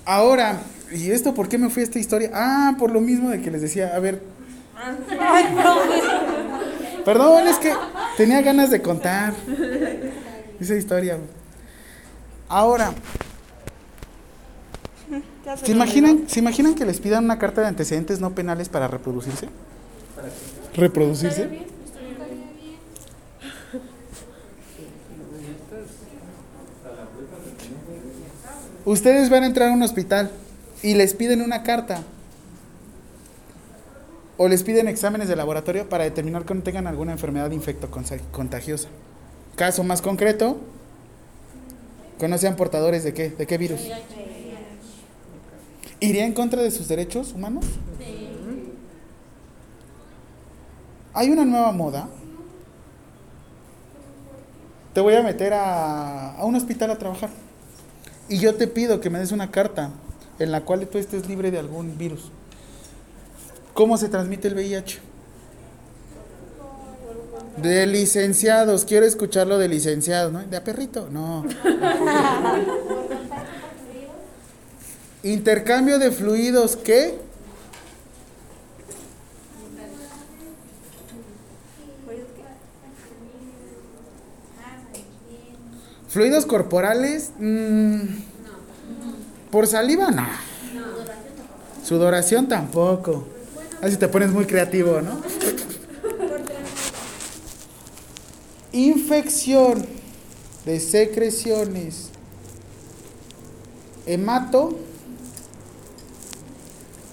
[0.06, 0.60] Ahora,
[0.92, 2.32] ¿y esto por qué me fui a esta historia?
[2.34, 4.24] Ah, por lo mismo de que les decía, a ver.
[7.06, 7.74] Perdón, es que
[8.18, 9.36] tenía ganas de contar
[10.60, 11.20] esa historia.
[12.50, 12.94] Ahora,
[15.56, 19.48] ¿se imaginan, ¿se imaginan que les pidan una carta de antecedentes no penales para reproducirse?
[20.76, 21.50] ¿Reproducirse?
[28.86, 30.32] Ustedes van a entrar a un hospital
[30.82, 32.02] y les piden una carta
[34.38, 38.90] o les piden exámenes de laboratorio para determinar que no tengan alguna enfermedad infectocontagiosa.
[39.56, 40.60] Caso más concreto,
[42.20, 43.82] que no sean portadores de qué, de qué virus.
[46.02, 47.64] ¿Iría en contra de sus derechos humanos?
[51.14, 52.10] Hay una nueva moda.
[54.94, 57.30] Te voy a meter a, a un hospital a trabajar.
[58.28, 59.92] Y yo te pido que me des una carta
[60.40, 62.32] en la cual tú estés libre de algún virus.
[63.76, 65.00] ¿Cómo se transmite el VIH?
[67.58, 70.40] De licenciados, quiero escucharlo de licenciados, ¿no?
[70.40, 71.46] De a perrito, no.
[75.24, 77.20] Intercambio de fluidos, ¿qué?
[86.10, 88.02] Fluidos corporales, mm,
[89.50, 90.28] por saliva, no.
[91.86, 93.26] Sudoración tampoco.
[93.82, 95.22] Así te pones muy creativo, ¿no?
[98.74, 99.86] Infección
[100.66, 102.10] de secreciones.
[104.06, 104.91] Hemato.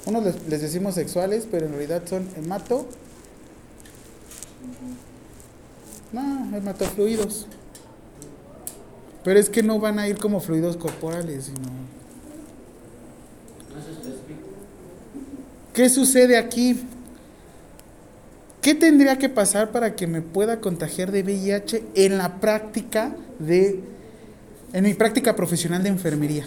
[0.08, 2.86] Unos les, les decimos sexuales, pero en realidad son hemato.
[6.12, 7.46] No, hematofluidos.
[9.22, 11.68] Pero es que no van a ir como fluidos corporales, sino.
[15.74, 16.80] ¿Qué sucede aquí?
[18.62, 23.78] ¿Qué tendría que pasar para que me pueda contagiar de VIH en la práctica de
[24.72, 26.46] en mi práctica profesional de enfermería?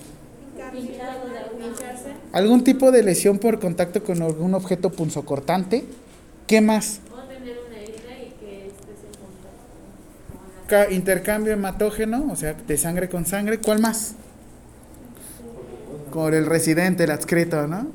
[2.34, 5.84] ¿Algún tipo de lesión por contacto con algún objeto punzocortante?
[6.48, 7.00] ¿Qué más?
[7.14, 10.68] O tener una herida y que estés en contacto.
[10.68, 13.58] Ca- Intercambio hematógeno, o sea, de sangre con sangre.
[13.60, 14.14] ¿Cuál más?
[16.12, 17.88] Con el residente, el adscrito, ¿no?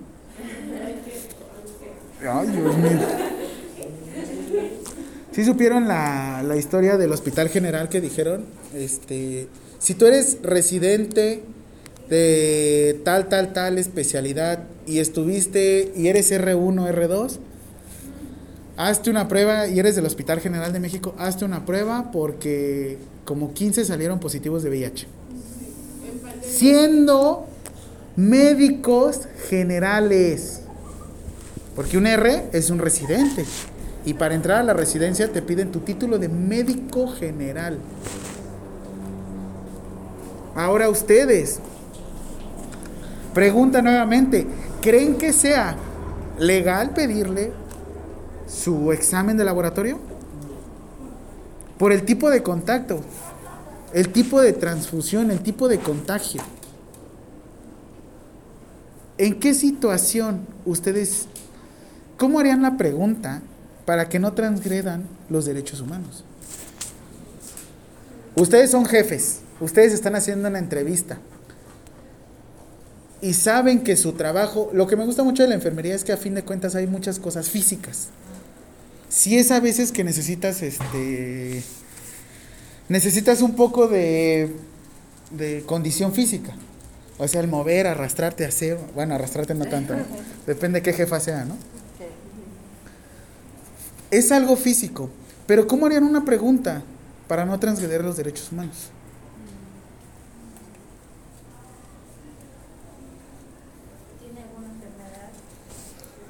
[2.29, 2.91] Ay, Dios mío.
[5.33, 8.47] ¿Sí supieron la, la historia del Hospital General que dijeron?
[8.75, 11.43] Este, si tú eres residente
[12.09, 17.39] de tal, tal, tal especialidad y estuviste y eres R1, R2,
[18.77, 23.53] hazte una prueba y eres del Hospital General de México, hazte una prueba porque como
[23.53, 25.07] 15 salieron positivos de VIH.
[26.43, 27.47] Siendo
[28.17, 30.63] médicos generales.
[31.75, 33.45] Porque un R es un residente.
[34.07, 37.79] Y para entrar a la residencia te piden tu título de médico general.
[40.55, 41.59] Ahora ustedes,
[43.37, 44.47] pregunta nuevamente,
[44.81, 45.77] ¿creen que sea
[46.39, 47.53] legal pedirle
[48.49, 49.99] su examen de laboratorio?
[51.77, 53.03] Por el tipo de contacto,
[53.93, 56.41] el tipo de transfusión, el tipo de contagio.
[59.19, 61.27] ¿En qué situación ustedes,
[62.17, 63.43] cómo harían la pregunta
[63.85, 66.25] para que no transgredan los derechos humanos?
[68.35, 71.19] Ustedes son jefes, ustedes están haciendo una entrevista
[73.21, 76.13] y saben que su trabajo, lo que me gusta mucho de la enfermería es que
[76.13, 78.09] a fin de cuentas hay muchas cosas físicas.
[79.09, 81.63] Si es a veces que necesitas este
[82.89, 84.55] necesitas un poco de
[85.31, 86.55] de condición física.
[87.19, 90.05] O sea, el mover, arrastrarte, hacer, bueno, arrastrarte no tanto, ¿no?
[90.47, 91.57] depende de qué jefa sea, ¿no?
[94.11, 95.11] Es algo físico,
[95.47, 96.83] pero ¿cómo harían una pregunta
[97.27, 98.91] para no transgredir los derechos humanos?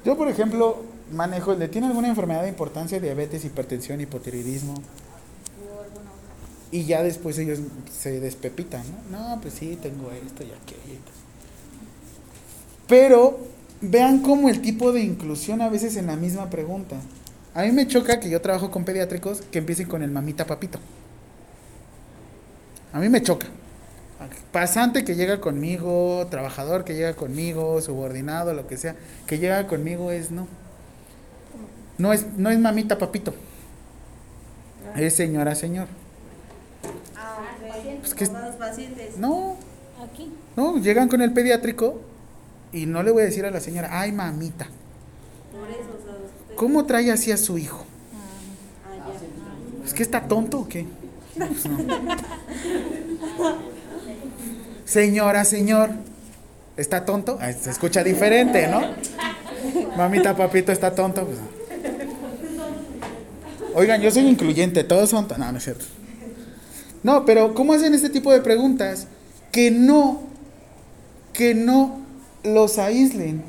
[0.07, 0.77] Yo, por ejemplo,
[1.11, 2.97] manejo el de ¿tiene alguna enfermedad de importancia?
[2.97, 4.75] Diabetes, hipertensión, hipotiroidismo.
[6.71, 7.59] Y ya después ellos
[7.91, 9.35] se despepitan, ¿no?
[9.35, 11.01] No, pues sí, tengo esto y aquello.
[12.87, 13.37] Pero
[13.81, 16.95] vean cómo el tipo de inclusión a veces en la misma pregunta.
[17.53, 20.79] A mí me choca que yo trabajo con pediátricos que empiecen con el mamita papito.
[22.93, 23.47] A mí me choca.
[24.51, 28.95] Pasante que llega conmigo, trabajador que llega conmigo, subordinado, lo que sea,
[29.27, 30.47] que llega conmigo es no.
[31.97, 33.33] No es, no es mamita papito.
[34.95, 35.87] Es señora, señor.
[37.15, 37.39] Ah.
[37.99, 39.17] Pues que- pacientes.
[39.17, 39.55] No,
[40.03, 40.31] Aquí.
[40.55, 42.01] no, llegan con el pediátrico
[42.71, 44.67] y no le voy a decir a la señora, ay mamita,
[45.51, 47.85] Por eso, o sea, usted- ¿cómo trae así a su hijo?
[48.85, 49.11] Ah,
[49.79, 49.85] ya.
[49.85, 50.85] ¿Es que está tonto o qué?
[51.37, 51.77] No, pues no.
[54.87, 55.89] Señora, señor,
[56.77, 57.37] ¿está tonto?
[57.61, 58.81] Se escucha diferente, ¿no?
[59.97, 61.27] Mamita, papito, ¿está tonto?
[63.75, 65.27] Oigan, yo soy incluyente, todos son...
[65.27, 65.83] ton- No, no es cierto.
[67.03, 69.07] No, pero ¿cómo hacen este tipo de preguntas
[69.51, 70.21] que no,
[71.33, 71.99] que no
[72.43, 73.43] los aíslen,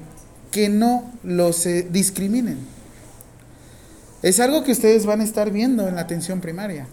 [0.50, 2.58] que no los eh, discriminen?
[4.22, 6.88] Es algo que ustedes van a estar viendo en la atención primaria.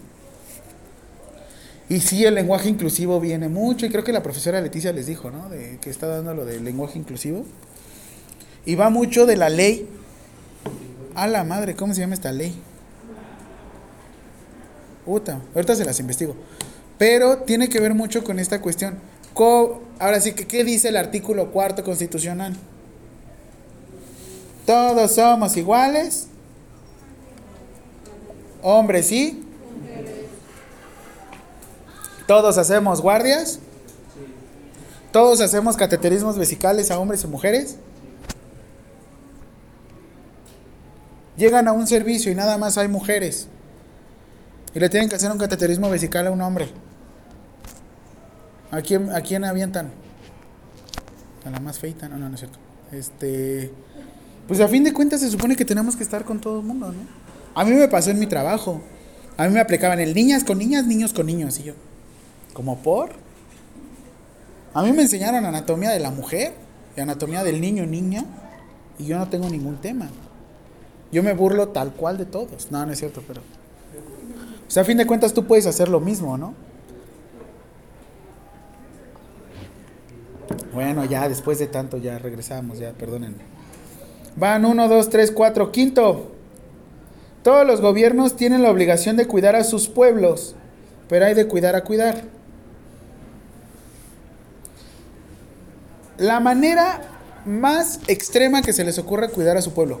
[1.88, 5.30] Y sí, el lenguaje inclusivo viene mucho, y creo que la profesora Leticia les dijo,
[5.30, 5.48] ¿no?
[5.48, 7.44] De, que está dando lo del lenguaje inclusivo.
[8.64, 9.88] Y va mucho de la ley.
[11.14, 12.54] A la madre, ¿cómo se llama esta ley?
[15.04, 16.34] Puta, ahorita se las investigo.
[16.98, 18.98] Pero tiene que ver mucho con esta cuestión.
[19.98, 22.56] Ahora sí, ¿qué dice el artículo cuarto constitucional?
[24.66, 26.26] Todos somos iguales.
[28.62, 29.45] Hombres sí.
[32.26, 33.60] Todos hacemos guardias.
[35.12, 37.76] Todos hacemos cateterismos vesicales a hombres y mujeres.
[41.36, 43.48] Llegan a un servicio y nada más hay mujeres.
[44.74, 46.68] Y le tienen que hacer un cateterismo vesical a un hombre.
[48.70, 49.90] ¿A quién, a quién avientan?
[51.44, 52.58] A la más feita, no, no, no es cierto.
[52.92, 53.70] Este.
[54.48, 56.92] Pues a fin de cuentas se supone que tenemos que estar con todo el mundo,
[56.92, 56.98] ¿no?
[57.54, 58.80] A mí me pasó en mi trabajo.
[59.36, 61.58] A mí me aplicaban el niñas con niñas, niños con niños.
[61.58, 61.74] Y yo,
[62.56, 63.10] ¿como por?
[64.72, 66.54] A mí me enseñaron anatomía de la mujer
[66.96, 68.24] y anatomía del niño niña.
[68.98, 70.08] Y yo no tengo ningún tema.
[71.12, 72.72] Yo me burlo tal cual de todos.
[72.72, 73.42] No, no es cierto, pero.
[73.42, 76.54] O sea, a fin de cuentas tú puedes hacer lo mismo, ¿no?
[80.72, 83.44] Bueno, ya después de tanto ya regresamos, ya, perdónenme.
[84.34, 86.32] Van uno, dos, tres, cuatro, quinto.
[87.42, 90.56] Todos los gobiernos tienen la obligación de cuidar a sus pueblos,
[91.08, 92.35] pero hay de cuidar a cuidar.
[96.18, 97.00] La manera
[97.44, 100.00] más extrema que se les ocurre cuidar a su pueblo.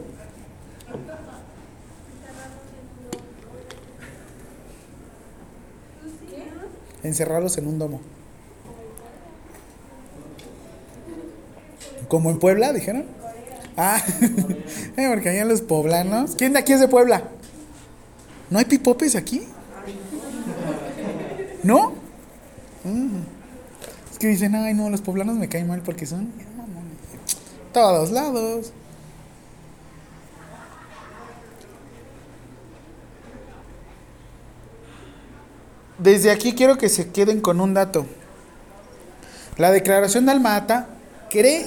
[7.02, 8.00] Encerrarlos en un domo.
[12.08, 13.04] Como en Puebla, dijeron.
[13.76, 14.02] Ah,
[14.96, 16.34] eh, porque allá los poblanos.
[16.36, 17.22] ¿Quién de aquí es de Puebla?
[18.50, 19.46] ¿No hay pipopes aquí?
[21.62, 21.92] ¿No?
[22.84, 23.35] Mm.
[24.18, 26.96] Que dicen, ay, no, los poblanos me caen mal porque son mamones".
[27.72, 28.72] todos lados.
[35.98, 38.06] Desde aquí quiero que se queden con un dato.
[39.56, 40.88] La declaración de Almata
[41.30, 41.66] cree,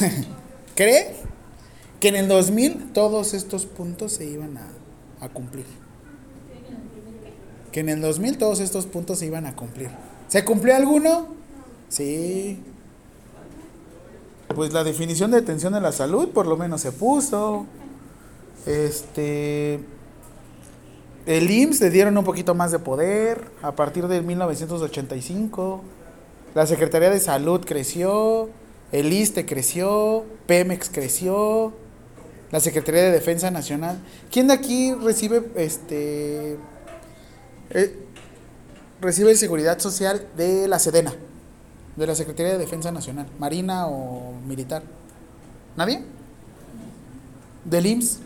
[0.74, 1.14] cree
[2.00, 4.66] que en el 2000 todos estos puntos se iban a,
[5.24, 5.66] a cumplir.
[7.70, 9.90] Que en el 2000 todos estos puntos se iban a cumplir.
[10.26, 11.37] ¿Se cumplió alguno?
[11.88, 12.62] Sí.
[14.54, 17.66] Pues la definición de atención de la salud por lo menos se puso.
[18.66, 19.80] Este
[21.28, 25.82] el IMSS le dieron un poquito más de poder a partir de 1985.
[26.54, 28.48] La Secretaría de Salud creció,
[28.92, 31.74] el ISTE creció, Pemex creció,
[32.50, 33.98] la Secretaría de Defensa Nacional.
[34.30, 36.56] ¿Quién de aquí recibe este
[37.70, 37.94] eh,
[39.02, 41.12] recibe seguridad social de la Sedena?
[41.98, 44.82] De la Secretaría de Defensa Nacional, Marina o militar.
[45.76, 46.04] ¿Nadie?
[47.64, 48.20] Del IMSS,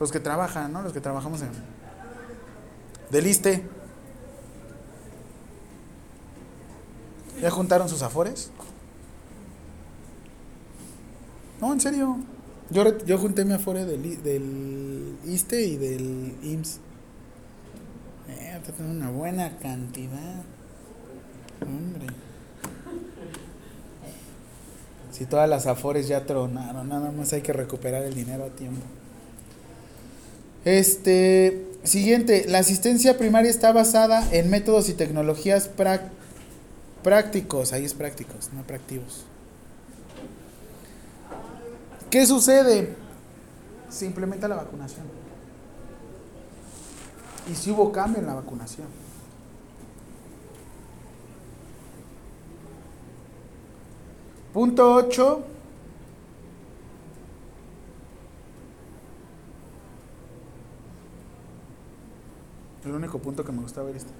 [0.00, 0.80] los que trabajan, ¿no?
[0.80, 1.50] Los que trabajamos en
[3.10, 3.62] del ISTE.
[7.40, 8.50] ¿Ya juntaron sus afores?
[11.60, 12.18] No, en serio.
[12.70, 16.80] Yo, yo junté mi afore del, del ISTE y del IMSS.
[18.28, 20.42] Eh, una buena cantidad.
[21.62, 22.06] Hombre.
[25.12, 28.80] Si todas las afores ya tronaron, nada más hay que recuperar el dinero a tiempo.
[30.64, 35.70] Este, siguiente, la asistencia primaria está basada en métodos y tecnologías
[37.02, 39.24] prácticos, ahí es prácticos, no prácticos.
[42.10, 42.94] ¿Qué sucede?
[43.88, 45.06] Se implementa la vacunación.
[47.50, 48.86] Y si hubo cambio en la vacunación.
[54.52, 55.44] Punto 8.
[62.84, 64.10] El único punto que me gusta ver este.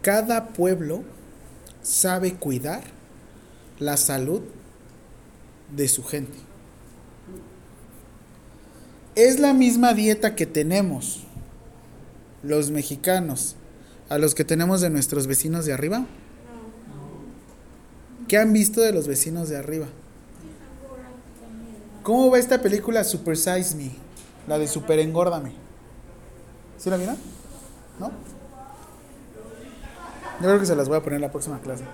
[0.00, 1.02] Cada pueblo
[1.82, 2.84] sabe cuidar
[3.78, 4.40] la salud
[5.74, 6.38] de su gente.
[9.14, 11.24] Es la misma dieta que tenemos
[12.42, 13.56] los mexicanos
[14.08, 16.04] a los que tenemos de nuestros vecinos de arriba.
[18.28, 19.86] ¿Qué han visto de los vecinos de arriba?
[22.02, 23.90] ¿Cómo va esta película Super Size Me?
[24.46, 25.52] La de Super Engórdame.
[26.78, 27.16] ¿Sí la vieron?
[27.98, 28.08] ¿No?
[30.40, 31.84] Yo creo que se las voy a poner en la próxima clase.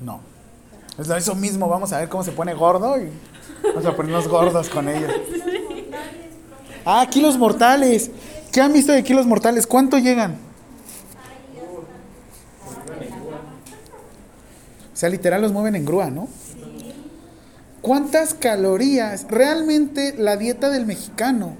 [0.00, 0.20] No.
[0.98, 3.08] Es lo- mismo, vamos a ver cómo se pone gordo y
[3.68, 5.10] vamos a ponernos gordos con ellos.
[6.84, 8.10] Ah, kilos mortales.
[8.52, 9.66] ¿Qué han visto de kilos mortales?
[9.66, 10.36] ¿Cuánto llegan?
[14.92, 16.28] O sea, literal los mueven en grúa, ¿no?
[17.80, 19.26] ¿Cuántas calorías?
[19.28, 21.56] Realmente la dieta del mexicano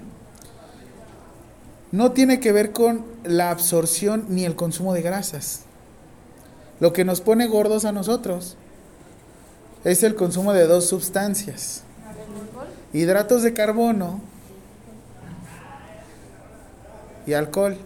[1.91, 5.61] no tiene que ver con la absorción ni el consumo de grasas.
[6.79, 8.57] Lo que nos pone gordos a nosotros
[9.83, 11.83] es el consumo de dos sustancias.
[12.93, 14.21] Hidratos de carbono
[17.25, 17.77] y alcohol.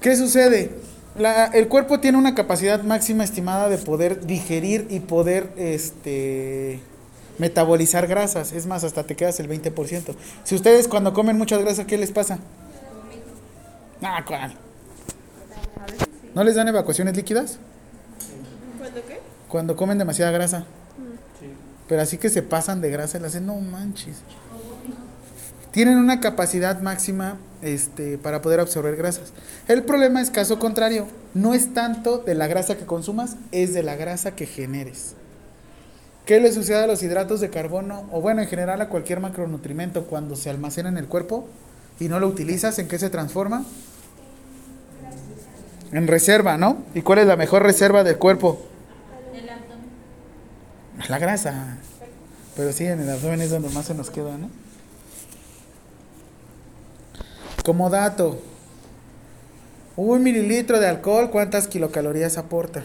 [0.00, 0.70] ¿Qué sucede?
[1.18, 6.80] La- el cuerpo tiene una capacidad máxima estimada de poder digerir y poder este,
[7.38, 8.52] metabolizar grasas.
[8.52, 10.14] Es más, hasta te quedas el 20%.
[10.44, 12.38] Si ustedes cuando comen muchas grasas, ¿qué les pasa?
[14.02, 14.54] Ah, ¿cuál?
[16.34, 17.58] ¿No les dan evacuaciones líquidas?
[18.78, 19.18] ¿Cuándo qué?
[19.48, 20.64] Cuando comen demasiada grasa.
[21.88, 24.18] Pero así que se pasan de grasa y le hacen, no manches.
[25.72, 29.32] Tienen una capacidad máxima este, para poder absorber grasas.
[29.66, 31.06] El problema es caso contrario.
[31.34, 35.14] No es tanto de la grasa que consumas, es de la grasa que generes.
[36.24, 38.06] ¿Qué le sucede a los hidratos de carbono?
[38.12, 41.48] O bueno, en general a cualquier macronutrimento cuando se almacena en el cuerpo
[42.00, 43.64] y no lo utilizas, ¿en qué se transforma?
[45.90, 46.82] En reserva, ¿no?
[46.94, 48.60] ¿Y cuál es la mejor reserva del cuerpo?
[49.34, 49.88] El abdomen.
[51.08, 51.78] La grasa.
[52.56, 54.50] Pero sí, en el abdomen es donde más se nos queda, ¿no?
[57.68, 58.40] Como dato,
[59.94, 62.82] un mililitro de alcohol, ¿cuántas kilocalorías aporta?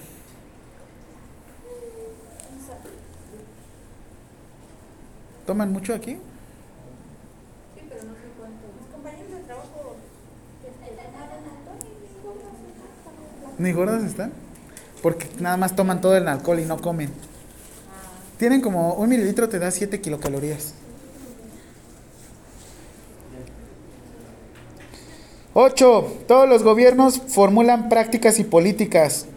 [5.47, 6.17] ¿Toman mucho aquí?
[7.75, 8.57] Sí, pero no sé cuánto.
[8.77, 9.95] Mis compañeros de trabajo
[13.57, 14.33] y ¿Ni gordas están?
[15.01, 17.09] Porque nada más toman todo el alcohol y no comen.
[18.37, 20.73] Tienen como un mililitro te da 7 kilocalorías.
[25.53, 26.23] 8.
[26.27, 29.27] Todos los gobiernos formulan prácticas y políticas.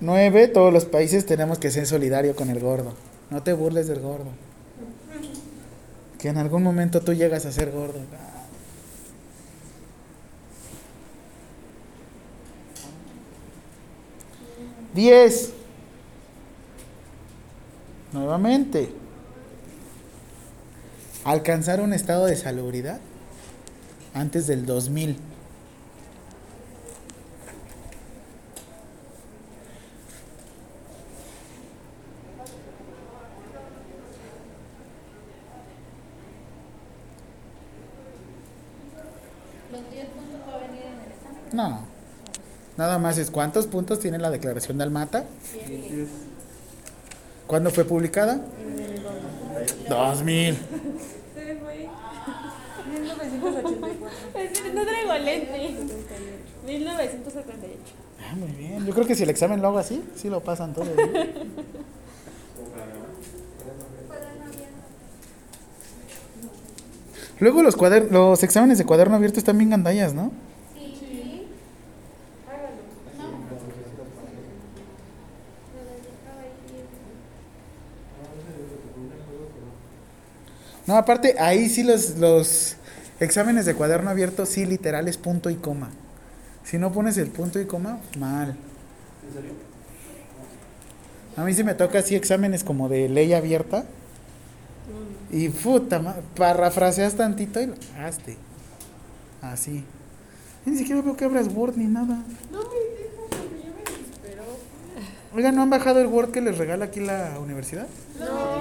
[0.00, 2.94] Nueve, todos los países tenemos que ser solidario con el gordo.
[3.30, 4.30] No te burles del gordo.
[6.18, 8.00] Que en algún momento tú llegas a ser gordo.
[14.94, 15.52] 10.
[18.12, 19.01] Nuevamente.
[21.24, 22.98] Alcanzar un estado de salubridad
[24.12, 25.16] antes del 2000.
[39.70, 41.40] Los 10 puntos va a venir en el examen.
[41.52, 41.86] No.
[42.76, 45.24] Nada más es cuántos puntos tiene la declaración de Almata.
[47.46, 48.40] ¿Cuándo fue publicada?
[49.88, 50.56] 2000.
[51.34, 51.88] Se fue.
[53.00, 54.74] 1984.
[54.74, 55.74] No traigo lente.
[56.66, 57.78] 1978.
[58.20, 58.86] Ah, muy bien.
[58.86, 60.88] Yo creo que si el examen lo hago así, sí lo pasan todos.
[67.40, 70.30] Luego los, cuader- los exámenes de cuaderno abierto están bien gandallas, ¿no?
[70.74, 71.46] Sí.
[72.48, 72.68] Hágalo.
[73.18, 73.24] No.
[75.74, 76.52] Lo dejaba ahí.
[80.86, 82.76] No, aparte, ahí sí los, los
[83.20, 85.90] exámenes de cuaderno abierto, sí, literal, es punto y coma.
[86.64, 88.56] Si no pones el punto y coma, mal.
[89.28, 89.52] ¿En serio?
[91.36, 93.84] A mí sí me toca así exámenes como de ley abierta.
[95.30, 98.36] Y puta, parafraseas tantito y lo hazte.
[99.40, 99.82] Así.
[100.66, 102.22] Y ni siquiera veo que abras Word ni nada.
[102.52, 104.42] No me dejo porque ya me desesperó.
[105.34, 107.86] Oigan, ¿no han bajado el Word que les regala aquí la universidad?
[108.20, 108.51] No,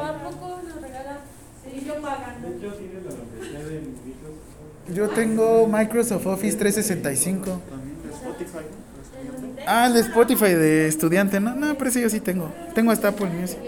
[1.91, 2.49] Sí, yo pagando.
[2.49, 4.95] De hecho, tiene la membresía de Microsoft.
[4.95, 7.61] Yo tengo Microsoft Office 365.
[7.69, 8.57] También de Spotify.
[8.57, 9.61] ¿no?
[9.67, 11.39] Ah, el de Spotify de estudiante.
[11.39, 12.51] No, no, pero ese yo sí tengo.
[12.73, 13.59] Tengo hasta Apple Music.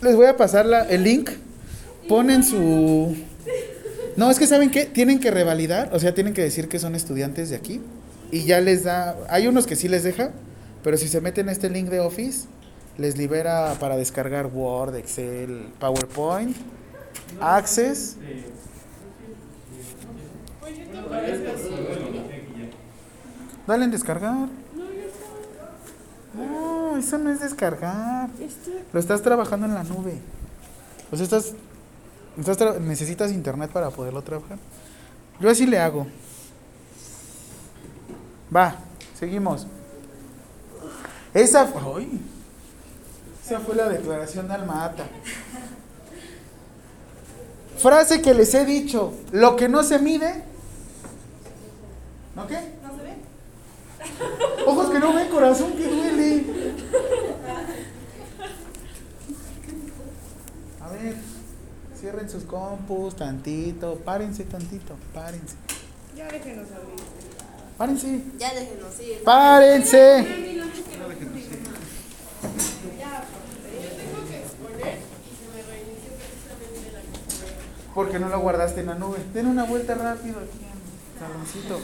[0.00, 1.30] Les voy a pasar la- el link.
[2.08, 3.16] Ponen su...
[4.16, 4.86] No, es que ¿saben qué?
[4.86, 7.80] Tienen que revalidar, o sea, tienen que decir que son estudiantes de aquí.
[8.32, 9.16] Y ya les da...
[9.28, 10.30] Hay unos que sí les deja,
[10.82, 12.46] pero si se meten a este link de Office,
[12.98, 16.56] les libera para descargar Word, Excel, PowerPoint,
[17.40, 18.16] Access.
[23.66, 24.32] Dale en descargar.
[24.34, 24.48] No.
[26.34, 28.30] No, eso no es descargar.
[28.40, 28.84] Este.
[28.92, 30.18] Lo estás trabajando en la nube.
[31.10, 31.54] O sea, estás,
[32.80, 34.58] necesitas internet para poderlo trabajar.
[35.40, 36.06] Yo así le hago.
[38.54, 38.76] Va,
[39.18, 39.66] seguimos.
[41.34, 42.20] Esa, ay,
[43.48, 45.04] esa fue la declaración de Alma-Ata.
[47.78, 50.42] Frase que les he dicho, lo que no se mide,
[52.34, 52.58] ¿no qué?
[52.82, 53.14] ¿No se ve?
[54.66, 56.44] Ojos que no ven, corazón que duele.
[60.82, 61.14] A ver,
[61.98, 65.54] cierren sus compus tantito, párense tantito, párense.
[66.16, 66.98] Ya déjenos abrir.
[67.78, 69.22] Párense, Ya déjenos ir.
[69.22, 70.18] párense.
[70.18, 70.26] Yo
[73.94, 77.87] tengo que exponer y se me reinició precisamente la computadora.
[77.98, 79.18] Porque no lo guardaste en la nube.
[79.34, 81.80] Den una vuelta rápido aquí en el saloncito.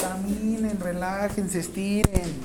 [0.00, 2.40] Caminen, relájense, estiren.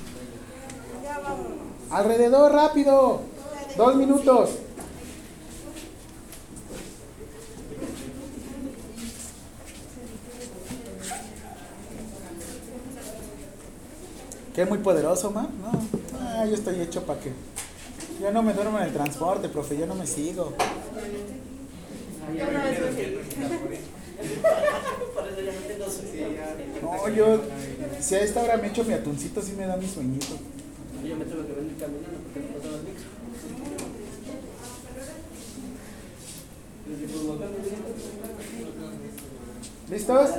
[1.89, 3.21] Alrededor, rápido.
[3.77, 4.49] Dos minutos.
[14.53, 15.43] ¿Qué muy poderoso, ma?
[15.43, 15.71] No.
[16.19, 17.31] Ah, yo estoy hecho para que.
[18.21, 20.51] Yo no me duermo en el transporte, profe, yo no me sigo.
[25.13, 26.27] Por eso ya no tengo sueño.
[26.81, 27.41] No, yo.
[27.99, 30.37] Si a esta hora me echo mi atuncito, sí me da mi sueñito.
[31.07, 33.03] Yo me tuve que venir caminando porque no pasaba el micro.
[39.89, 40.29] ¿Listos?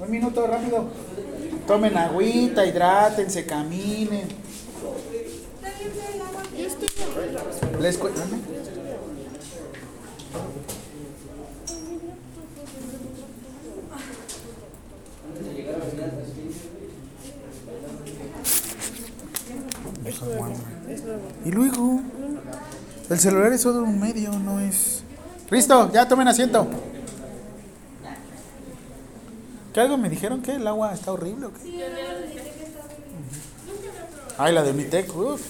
[0.00, 0.86] Un minuto rápido.
[1.66, 4.28] Tomen agüita, hidrátense, caminen.
[6.58, 6.88] Yo estoy
[7.80, 8.36] Les cu- ¿Dónde?
[8.36, 8.53] Deja, guarda.
[21.44, 22.00] Y luego,
[23.10, 25.02] el celular es solo un medio, no es.
[25.50, 26.66] Listo, ya tomen asiento.
[29.72, 31.84] ¿Qué algo me dijeron que el agua está horrible o qué?
[34.38, 35.42] Ay, la de Mitec, uff.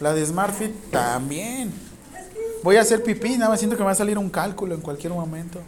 [0.00, 1.72] La de SmartFit también.
[2.64, 4.80] Voy a hacer pipí, nada más siento que me va a salir un cálculo en
[4.80, 5.60] cualquier momento.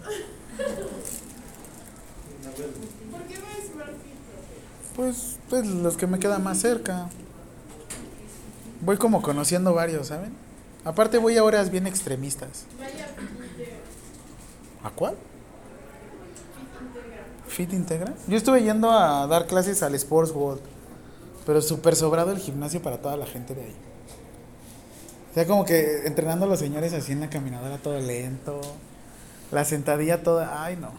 [3.12, 3.34] ¿Por qué?
[4.96, 7.10] Pues, pues los que me quedan más cerca.
[8.80, 10.32] Voy como conociendo varios, ¿saben?
[10.86, 12.64] Aparte voy a horas bien extremistas.
[12.78, 13.76] Vaya Integra.
[14.82, 15.16] ¿A cuál?
[17.46, 18.14] Fit Integra.
[18.26, 20.62] Yo estuve yendo a dar clases al Sports World,
[21.44, 23.76] pero súper sobrado el gimnasio para toda la gente de ahí.
[25.36, 28.58] O sea, como que entrenando a los señores así en la caminadora todo lento,
[29.52, 30.92] la sentadilla toda, ay no.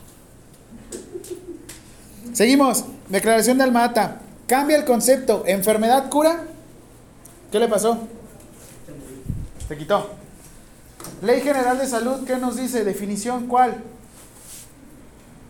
[2.33, 2.85] Seguimos.
[3.09, 4.21] Declaración de Almata.
[4.45, 5.41] Cambia el concepto.
[5.47, 6.43] ¿Enfermedad cura?
[7.51, 7.97] ¿Qué le pasó?
[9.67, 10.07] Se quitó.
[11.23, 12.83] Ley General de Salud, ¿qué nos dice?
[12.83, 13.77] Definición, ¿cuál?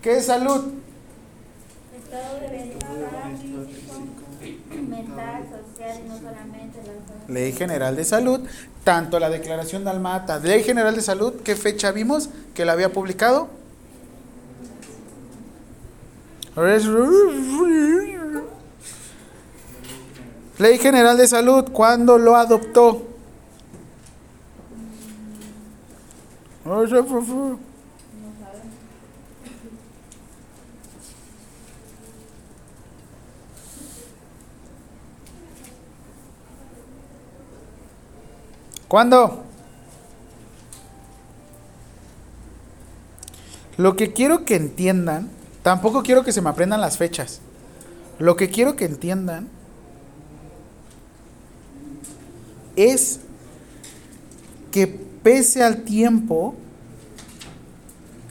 [0.02, 0.76] ¿Qué es salud?
[1.94, 2.92] Estado de bienestar
[3.38, 7.28] físico, mental, social y no solamente la salud.
[7.28, 8.48] Ley General de Salud,
[8.88, 12.94] tanto la declaración de Almata, Ley General de Salud, ¿qué fecha vimos que la había
[12.94, 13.50] publicado?
[20.58, 23.06] Ley General de Salud, ¿cuándo lo adoptó?
[38.88, 39.44] ¿Cuándo?
[43.78, 45.30] Lo que quiero que entiendan,
[45.62, 47.42] tampoco quiero que se me aprendan las fechas.
[48.18, 49.48] Lo que quiero que entiendan
[52.76, 53.20] es
[54.72, 56.56] que pese al tiempo,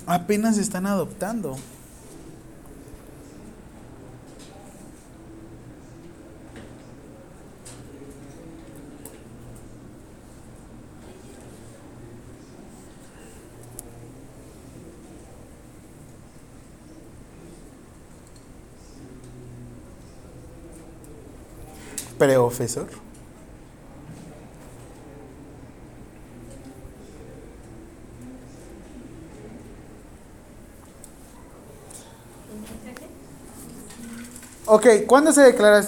[0.07, 1.57] apenas están adoptando.
[22.19, 22.87] Profesor.
[34.69, 35.87] Ok, ¿cuándo se declaró?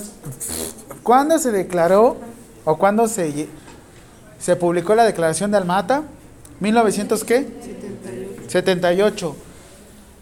[1.03, 2.17] ¿Cuándo se declaró
[2.65, 3.49] o cuándo se,
[4.39, 6.05] se publicó la declaración de Almata?
[6.61, 7.47] ¿1900 qué?
[8.47, 9.37] 78.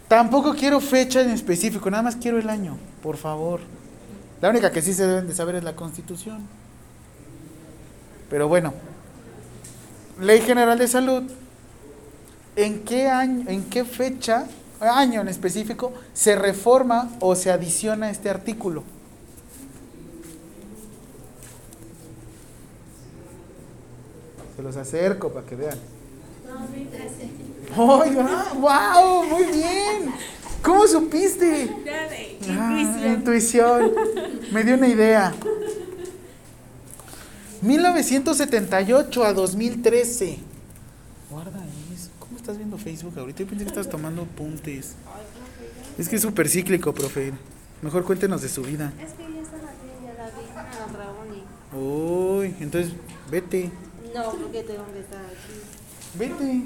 [0.07, 3.59] Tampoco quiero fecha en específico, nada más quiero el año, por favor.
[4.41, 6.47] La única que sí se deben de saber es la Constitución.
[8.29, 8.73] Pero bueno,
[10.19, 11.23] Ley General de Salud.
[12.55, 14.47] ¿En qué año, en qué fecha,
[14.79, 18.83] año en específico, se reforma o se adiciona este artículo?
[24.55, 25.77] Se los acerco para que vean.
[26.47, 27.29] 2013.
[27.77, 28.45] ¡Oiga!
[28.55, 29.25] ¡Wow!
[29.25, 30.13] Muy bien.
[30.61, 31.69] ¿Cómo supiste?
[32.49, 33.13] Ah, intuición.
[33.13, 33.91] intuición.
[34.51, 35.33] Me dio una idea.
[37.61, 40.39] 1978 a 2013.
[41.29, 42.09] Guarda eso.
[42.19, 43.39] ¿Cómo estás viendo Facebook ahorita?
[43.39, 44.95] Yo pensé que estás tomando apuntes.
[45.97, 47.33] Es que es súper cíclico, profe.
[47.81, 48.93] Mejor cuéntenos de su vida.
[49.03, 50.45] Es que ya está la tía, ya la vi.
[50.55, 51.43] Ah, Raoni.
[51.73, 52.93] Uy, entonces
[53.29, 53.71] vete.
[54.13, 55.53] No, porque tengo que estar aquí.
[56.17, 56.65] Vete.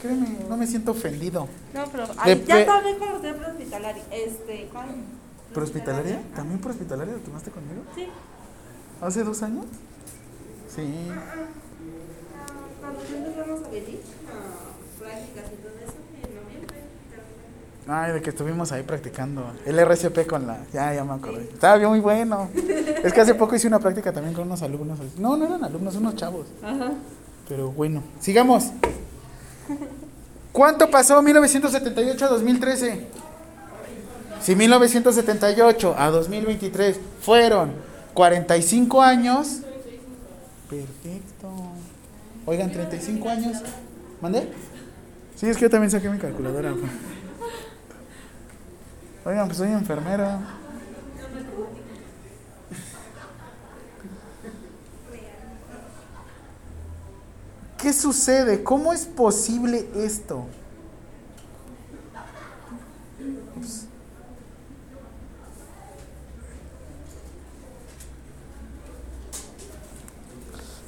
[0.00, 1.48] Créeme, no me siento ofendido.
[1.74, 4.02] No, pero ay, ya también con usted prehospitalaria.
[4.10, 4.88] Este, ¿cuál?
[5.54, 6.20] ¿Por hospitalaria?
[6.34, 7.82] ¿También por hospitalaria lo tomaste conmigo?
[7.94, 8.06] Sí.
[9.00, 9.64] ¿Hace dos años?
[10.74, 11.08] Sí.
[12.80, 16.76] Cuando nosotros vamos a venir a prácticas y todo eso, en noviembre.
[17.88, 20.58] Ay, de que estuvimos ahí practicando el RCP con la...
[20.72, 21.44] Ya, ya me acordé.
[21.44, 22.50] Estaba bien muy bueno.
[23.04, 24.98] Es que hace poco hice una práctica también con unos alumnos.
[25.18, 26.46] No, no eran alumnos, unos chavos.
[26.62, 26.92] Ajá.
[27.48, 28.72] Pero bueno, sigamos.
[30.52, 33.06] ¿Cuánto pasó 1978 a 2013?
[34.40, 37.72] Si 1978 a 2023 fueron
[38.14, 39.60] 45 años.
[40.70, 41.48] Perfecto.
[42.46, 43.58] Oigan, 35 años.
[44.20, 44.48] ¿Mandé?
[45.36, 46.72] Sí, es que yo también saqué mi calculadora.
[46.72, 46.90] pues.
[49.26, 50.38] Oigan, pues soy enfermera.
[57.86, 58.64] ¿Qué sucede?
[58.64, 60.44] ¿Cómo es posible esto?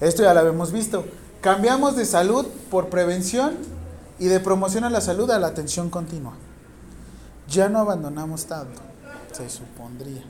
[0.01, 1.05] Esto ya lo habíamos visto.
[1.41, 3.55] Cambiamos de salud por prevención
[4.19, 6.33] y de promoción a la salud a la atención continua.
[7.49, 8.81] Ya no abandonamos tanto,
[9.31, 10.25] se supondría.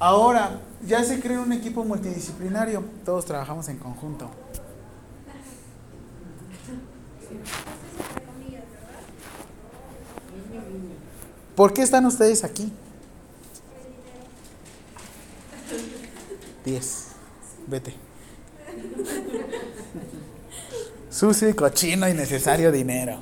[0.00, 4.28] Ahora, ya se creó un equipo multidisciplinario, todos trabajamos en conjunto.
[11.56, 12.70] ¿Por qué están ustedes aquí?
[16.66, 17.06] 10.
[17.66, 17.94] Vete.
[21.10, 23.20] Sucio y cochino y necesario dinero.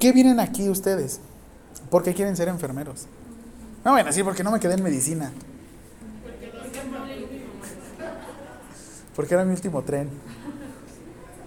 [0.00, 1.20] ¿Qué vienen aquí ustedes?
[1.90, 3.06] ¿Por qué quieren ser enfermeros?
[3.84, 5.30] No, bueno, sí, porque no me quedé en medicina.
[9.14, 10.08] Porque era mi último tren.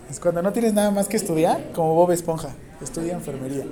[0.09, 2.49] Es cuando no tienes nada más que estudiar, como Bob Esponja.
[2.81, 3.65] Estudia enfermería.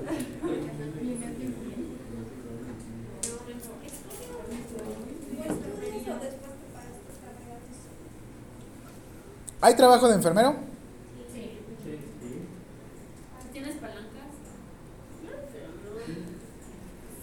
[9.64, 10.56] ¿Hay trabajo de enfermero?
[13.54, 14.04] ¿Tienes palancas?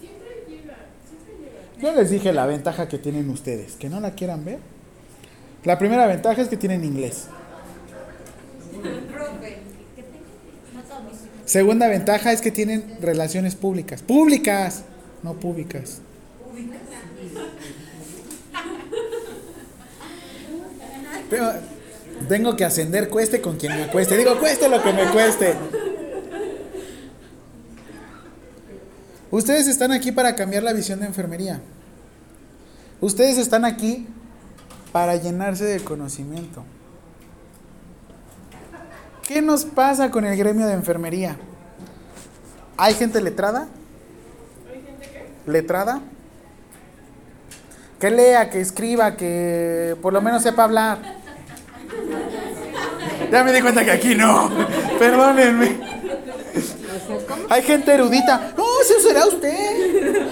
[0.00, 0.76] Siempre llega,
[1.06, 1.82] siempre llega.
[1.82, 3.74] Yo les dije la ventaja que tienen ustedes.
[3.74, 4.58] Que no la quieran ver.
[5.64, 7.26] La primera ventaja es que tienen inglés.
[11.44, 14.00] Segunda ventaja es que tienen relaciones públicas.
[14.00, 14.84] Públicas,
[15.22, 16.00] no públicas.
[21.28, 21.79] Pero
[22.30, 24.16] tengo que ascender cueste con quien me cueste.
[24.16, 25.52] Digo, cueste lo que me cueste.
[29.32, 31.60] Ustedes están aquí para cambiar la visión de enfermería.
[33.00, 34.06] Ustedes están aquí
[34.92, 36.62] para llenarse de conocimiento.
[39.26, 41.36] ¿Qué nos pasa con el gremio de enfermería?
[42.76, 43.66] ¿Hay gente letrada?
[45.48, 46.00] ¿Letrada?
[47.98, 51.19] Que lea, que escriba, que por lo menos sepa hablar.
[53.30, 54.50] Ya me di cuenta que aquí no.
[54.98, 55.78] Perdónenme.
[57.48, 58.52] Hay gente erudita.
[58.56, 60.26] No, eso será usted.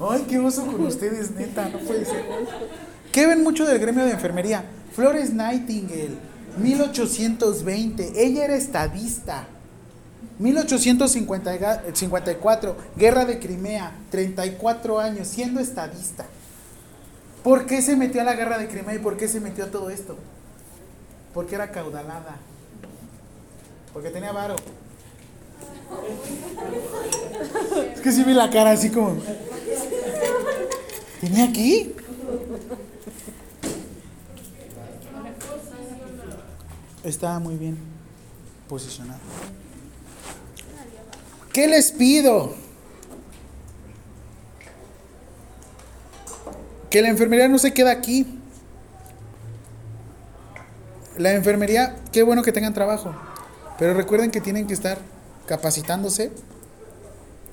[0.00, 2.24] Ay, qué oso con ustedes, neta, no puede ser.
[3.12, 4.64] ¿Qué ven mucho del gremio de enfermería?
[4.94, 6.16] Flores Nightingale,
[6.58, 8.12] 1820.
[8.16, 9.46] Ella era estadista.
[10.38, 16.26] 1854, Guerra de Crimea, 34 años, siendo estadista.
[17.42, 19.70] ¿Por qué se metió a la guerra de Crimea y por qué se metió a
[19.70, 20.16] todo esto?
[21.34, 22.36] Porque era caudalada.
[23.92, 24.56] Porque tenía varo.
[27.94, 29.16] Es que sí vi la cara así como.
[31.20, 31.94] ¿Tenía aquí?
[37.02, 37.76] Estaba muy bien
[38.68, 39.20] posicionado.
[41.52, 42.54] ¿Qué les pido?
[46.92, 48.26] Que la enfermería no se queda aquí.
[51.16, 53.14] La enfermería, qué bueno que tengan trabajo,
[53.78, 54.98] pero recuerden que tienen que estar
[55.46, 56.30] capacitándose.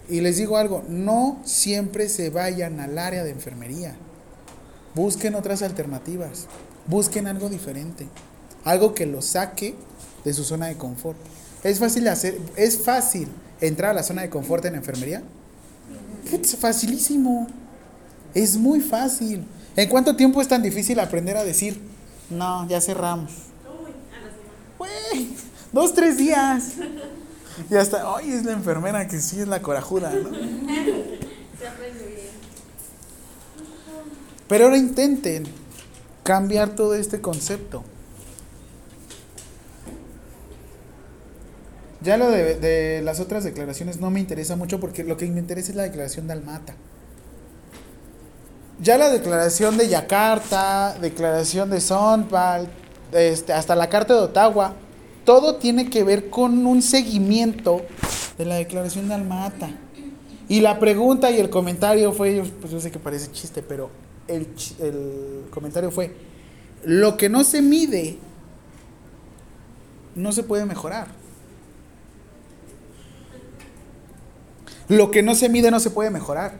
[0.09, 3.95] Y les digo algo, no siempre se vayan al área de enfermería.
[4.93, 6.47] Busquen otras alternativas.
[6.87, 8.07] Busquen algo diferente.
[8.65, 9.73] Algo que los saque
[10.25, 11.17] de su zona de confort.
[11.63, 13.29] Es fácil hacer, es fácil
[13.61, 15.23] entrar a la zona de confort en enfermería.
[16.29, 17.47] Es facilísimo.
[18.33, 19.45] Es muy fácil.
[19.75, 21.79] ¿En cuánto tiempo es tan difícil aprender a decir,
[22.29, 23.31] no, ya cerramos?
[24.77, 25.29] Güey,
[25.71, 26.73] dos, tres días.
[27.69, 30.29] Y hasta, ay, es la enfermera que sí es la corajuda, ¿no?
[30.29, 32.29] Se aprende bien.
[34.47, 35.43] Pero ahora intenten
[36.23, 37.83] cambiar todo este concepto.
[42.01, 45.39] Ya lo de, de las otras declaraciones no me interesa mucho porque lo que me
[45.39, 46.75] interesa es la declaración de Almata.
[48.81, 52.69] Ya la declaración de Yakarta, declaración de Sonpal,
[53.11, 54.73] este, hasta la Carta de Ottawa,
[55.25, 57.81] todo tiene que ver con un seguimiento
[58.37, 59.69] de la declaración de Almata.
[60.47, 63.91] Y la pregunta y el comentario fue, pues yo sé que parece chiste, pero
[64.29, 64.47] el,
[64.79, 66.15] el comentario fue,
[66.85, 68.17] lo que no se mide
[70.15, 71.07] no se puede mejorar.
[74.87, 76.57] Lo que no se mide no se puede mejorar.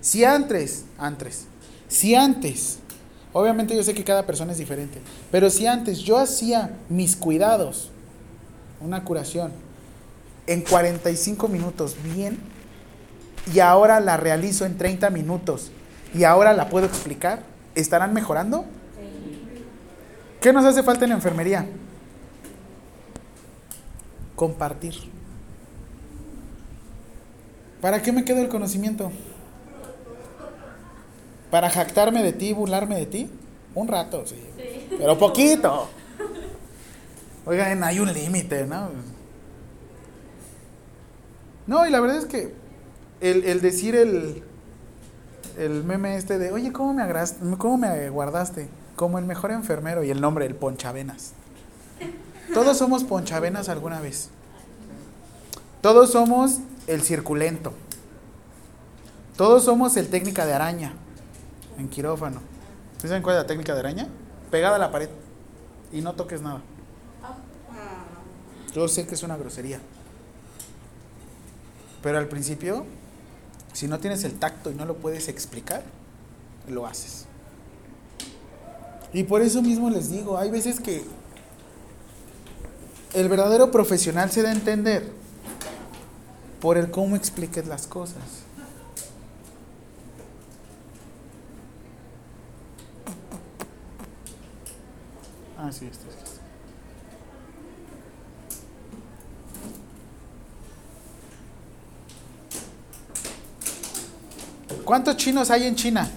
[0.00, 1.46] Si antes, antes,
[1.94, 2.80] si antes,
[3.32, 4.98] obviamente yo sé que cada persona es diferente,
[5.30, 7.92] pero si antes yo hacía mis cuidados,
[8.80, 9.52] una curación,
[10.48, 12.36] en 45 minutos bien,
[13.54, 15.70] y ahora la realizo en 30 minutos,
[16.12, 17.44] y ahora la puedo explicar,
[17.76, 18.64] ¿estarán mejorando?
[20.40, 21.64] ¿Qué nos hace falta en la enfermería?
[24.34, 24.94] Compartir.
[27.80, 29.12] ¿Para qué me quedo el conocimiento?
[31.54, 33.30] ¿Para jactarme de ti, burlarme de ti?
[33.76, 34.34] Un rato, sí.
[34.98, 35.88] Pero poquito.
[37.46, 38.90] Oigan, hay un límite, ¿no?
[41.68, 42.52] No, y la verdad es que
[43.20, 44.42] el, el decir el,
[45.56, 48.68] el meme este de, oye, ¿cómo me, agraste, ¿cómo me guardaste?
[48.96, 51.34] Como el mejor enfermero y el nombre, el ponchavenas.
[52.52, 54.30] Todos somos ponchavenas alguna vez.
[55.82, 57.72] Todos somos el circulento.
[59.36, 60.94] Todos somos el técnica de araña
[61.78, 62.40] en quirófano.
[63.00, 64.08] ¿Sí saben cuál es la técnica de araña?
[64.50, 65.08] Pegada a la pared
[65.92, 66.60] y no toques nada.
[68.74, 69.80] Yo sé que es una grosería.
[72.02, 72.84] Pero al principio,
[73.72, 75.82] si no tienes el tacto y no lo puedes explicar,
[76.68, 77.26] lo haces.
[79.12, 81.04] Y por eso mismo les digo, hay veces que
[83.14, 85.08] el verdadero profesional se da a entender
[86.60, 88.43] por el cómo expliques las cosas.
[95.76, 96.14] Sí, esto es.
[96.14, 96.40] esto.
[104.84, 106.08] ¿Cuántos chinos hay en China?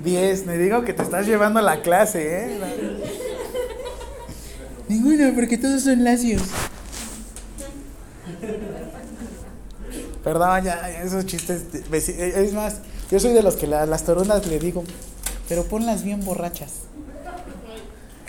[0.00, 2.60] Diez, me digo que te estás llevando la clase, ¿eh?
[4.88, 6.42] Ninguno, porque todos son lacios.
[10.26, 11.62] Perdón, ya, esos chistes.
[11.72, 12.78] eh, Es más,
[13.12, 14.82] yo soy de los que la- las torunas le digo,
[15.48, 16.72] pero ponlas bien borrachas.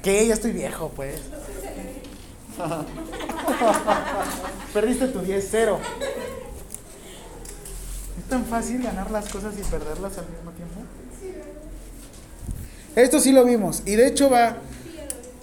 [0.03, 1.19] Que ya estoy viejo, pues.
[4.73, 5.79] Perdiste tu 10-0.
[8.29, 10.81] tan fácil ganar las cosas y perderlas al mismo tiempo?
[12.95, 13.81] Esto sí lo vimos.
[13.87, 14.57] Y de hecho va.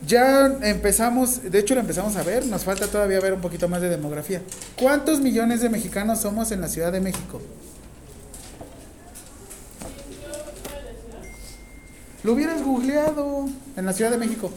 [0.06, 3.80] Ya empezamos, de hecho lo empezamos a ver, nos falta todavía ver un poquito más
[3.80, 4.42] de demografía.
[4.78, 7.40] ¿Cuántos millones de mexicanos somos en la Ciudad de México?
[12.22, 13.46] Lo hubieras googleado
[13.76, 14.50] en la Ciudad de México.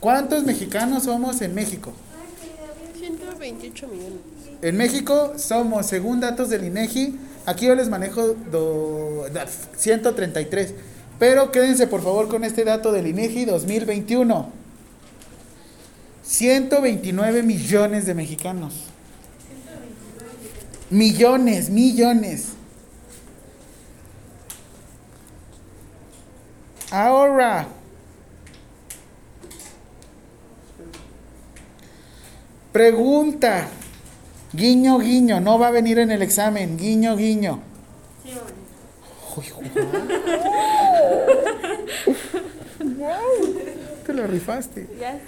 [0.00, 1.92] ¿Cuántos mexicanos somos en México?
[2.98, 4.18] 128 millones.
[4.62, 10.74] En México somos, según datos del INEGI, aquí yo les manejo do- da- 133.
[11.26, 14.50] Pero quédense por favor con este dato del INEGI 2021.
[16.22, 18.74] 129 millones de mexicanos.
[20.90, 22.48] Millones, millones.
[26.90, 27.68] Ahora.
[32.70, 33.68] Pregunta.
[34.52, 35.40] Guiño, guiño.
[35.40, 36.76] No va a venir en el examen.
[36.76, 37.62] Guiño, guiño.
[38.22, 38.63] Sí, bueno.
[39.36, 39.44] Uy,
[42.78, 43.54] Wow,
[44.06, 44.86] te lo rifaste.
[45.00, 45.18] Ya.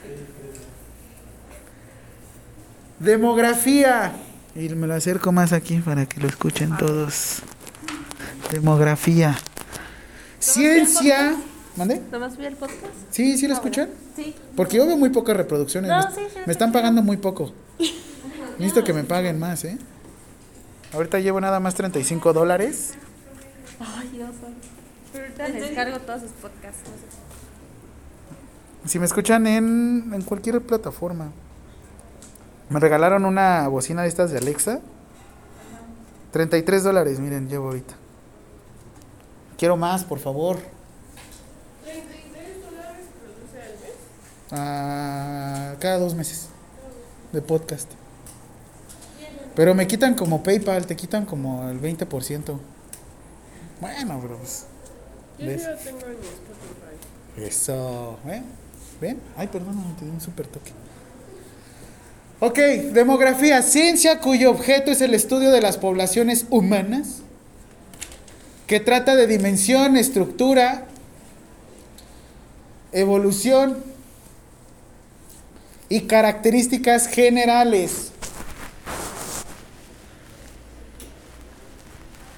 [2.99, 4.13] Demografía.
[4.55, 7.43] Y me lo acerco más aquí para que lo escuchen todos.
[8.51, 9.37] Demografía.
[10.39, 11.37] Ciencia.
[11.77, 12.01] ¿Mande?
[12.11, 12.81] ¿Nomás vi el podcast?
[13.11, 13.91] Sí, ¿sí lo escuchan?
[14.15, 14.35] Sí.
[14.55, 15.91] Porque yo veo muy pocas reproducciones.
[15.91, 17.53] No, me, sí, sí, me están pagando muy poco.
[18.59, 19.77] Necesito que me paguen más, ¿eh?
[20.95, 22.95] Ahorita llevo nada más 35 dólares.
[24.17, 24.67] Ay, Dios santo.
[25.13, 26.81] Pero ahorita les cargo todos sus podcasts.
[26.85, 28.89] no sé.
[28.89, 31.33] Si me escuchan en, en cualquier plataforma.
[32.71, 34.81] Me regalaron una bocina de estas de Alexa.
[36.33, 37.95] 33 dólares, miren, llevo ahorita.
[39.59, 40.57] Quiero más, por favor.
[41.85, 43.93] 33 dólares produce al mes.
[44.53, 46.49] Ah, cada dos meses
[47.33, 47.91] de podcast.
[49.55, 52.59] Pero me quitan como PayPal, te quitan como el 20%.
[53.81, 54.39] Bueno, bro.
[54.39, 54.67] pues,
[55.39, 57.47] Yo lo tengo en Spotify.
[57.47, 58.43] Eso, ¿eh?
[59.01, 59.21] ¿Ven?
[59.37, 60.73] Ay, perdón, te di un super toque.
[62.41, 62.59] Ok,
[62.93, 67.21] demografía, ciencia cuyo objeto es el estudio de las poblaciones humanas,
[68.67, 70.87] que trata de dimensión, estructura,
[72.93, 73.83] evolución
[75.89, 78.13] y características generales.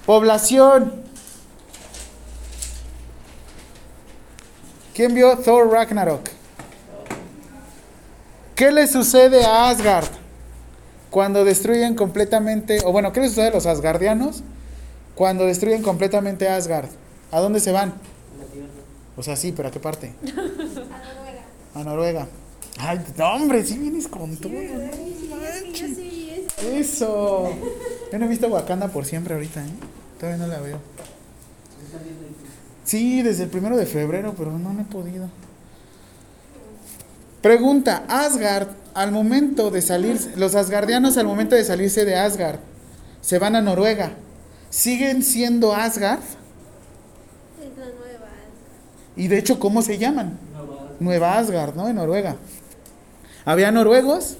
[0.05, 1.08] Población.
[4.99, 6.19] ¿Quién vio Thor Ragnarok?
[8.53, 10.09] ¿Qué le sucede a Asgard
[11.09, 14.43] cuando destruyen completamente, o bueno, qué le sucede a los asgardianos
[15.15, 16.89] cuando destruyen completamente Asgard?
[17.31, 17.93] ¿A dónde se van?
[18.37, 18.67] La tierra.
[19.15, 20.11] O sea, sí, pero ¿a qué parte?
[20.25, 21.43] A Noruega.
[21.75, 22.27] A Noruega.
[22.79, 24.51] Ay, no, hombre, sí vienes con todo.
[24.51, 24.57] no
[24.91, 25.95] Sí, yo manches.
[25.95, 27.53] sí, es- Eso.
[28.11, 29.69] Yo no he visto Wakanda por siempre ahorita, ¿eh?
[30.19, 30.77] Todavía no la veo.
[32.89, 35.29] Sí, desde el primero de febrero, pero no, no he podido.
[37.39, 42.57] Pregunta, Asgard, al momento de salir, los asgardianos al momento de salirse de Asgard,
[43.21, 44.13] se van a Noruega.
[44.71, 46.21] ¿Siguen siendo Asgard?
[47.59, 48.27] nueva.
[49.15, 50.39] Y de hecho, ¿cómo se llaman?
[50.51, 50.89] No va.
[50.99, 51.89] Nueva Asgard, ¿no?
[51.89, 52.37] En Noruega.
[53.45, 54.37] Había noruegos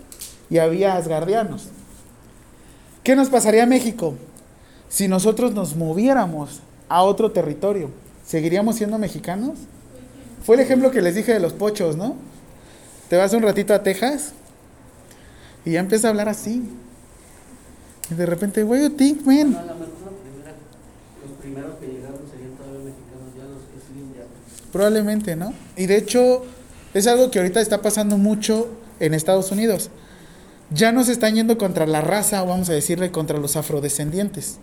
[0.49, 1.67] y había asgardianos.
[3.03, 4.15] ¿Qué nos pasaría a México
[4.89, 8.09] si nosotros nos moviéramos a otro territorio?
[8.30, 9.57] ¿Seguiríamos siendo mexicanos?
[10.45, 12.15] Fue el ejemplo que les dije de los pochos, ¿no?
[13.09, 14.34] Te vas un ratito a Texas
[15.65, 16.61] y ya empieza a hablar así.
[18.11, 19.51] Y de repente, do you think, man?
[19.51, 20.55] No, a lo mejor la primera,
[21.27, 24.71] los primeros que llegaron serían todavía mexicanos, ya los que siguen ya.
[24.71, 25.51] Probablemente, ¿no?
[25.75, 26.45] Y de hecho,
[26.93, 28.69] es algo que ahorita está pasando mucho
[28.99, 29.89] en Estados Unidos.
[30.69, 34.59] Ya no se están yendo contra la raza, vamos a decirle, contra los afrodescendientes.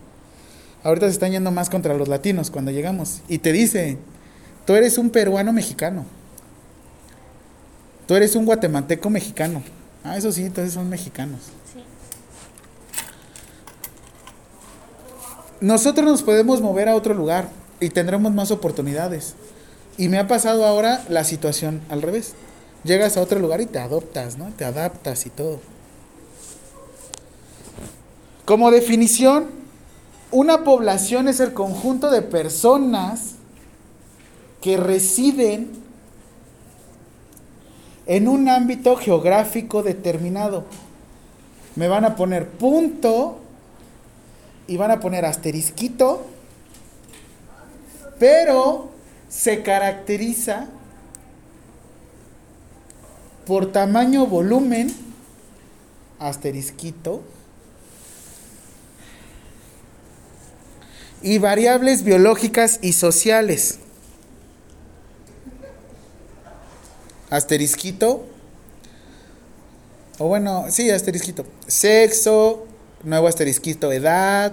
[0.86, 3.20] Ahorita se están yendo más contra los latinos cuando llegamos.
[3.26, 3.98] Y te dice,
[4.64, 6.04] tú eres un peruano mexicano.
[8.06, 9.64] Tú eres un guatemalteco mexicano.
[10.04, 11.40] Ah, eso sí, entonces son mexicanos.
[11.74, 11.82] Sí.
[15.60, 17.48] Nosotros nos podemos mover a otro lugar
[17.80, 19.34] y tendremos más oportunidades.
[19.98, 22.34] Y me ha pasado ahora la situación al revés.
[22.84, 24.52] Llegas a otro lugar y te adoptas, ¿no?
[24.56, 25.58] Te adaptas y todo.
[28.44, 29.65] Como definición,
[30.30, 33.36] una población es el conjunto de personas
[34.60, 35.70] que residen
[38.06, 40.64] en un ámbito geográfico determinado.
[41.74, 43.38] Me van a poner punto
[44.66, 46.26] y van a poner asterisquito,
[48.18, 48.90] pero
[49.28, 50.66] se caracteriza
[53.46, 54.92] por tamaño, volumen,
[56.18, 57.22] asterisquito,
[61.22, 63.78] y variables biológicas y sociales.
[67.30, 68.24] Asterisquito.
[70.18, 71.44] O bueno, sí, asterisquito.
[71.66, 72.66] Sexo,
[73.02, 74.52] nuevo asterisquito, edad,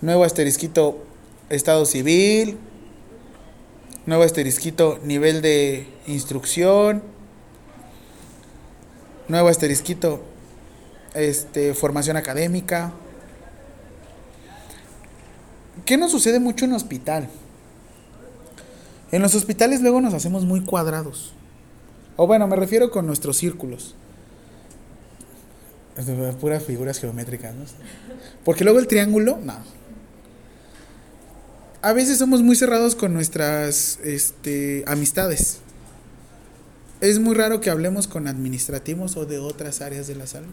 [0.00, 1.04] nuevo asterisquito,
[1.48, 2.58] estado civil,
[4.06, 7.02] nuevo asterisquito, nivel de instrucción,
[9.28, 10.22] nuevo asterisquito,
[11.14, 12.92] este, formación académica.
[15.86, 17.28] ¿Qué nos sucede mucho en hospital?
[19.12, 21.32] En los hospitales luego nos hacemos muy cuadrados.
[22.16, 23.94] O bueno, me refiero con nuestros círculos.
[26.40, 27.64] Puras figuras geométricas, ¿no?
[28.44, 29.54] Porque luego el triángulo, no.
[31.82, 35.58] A veces somos muy cerrados con nuestras este, amistades.
[37.00, 40.52] Es muy raro que hablemos con administrativos o de otras áreas de la salud.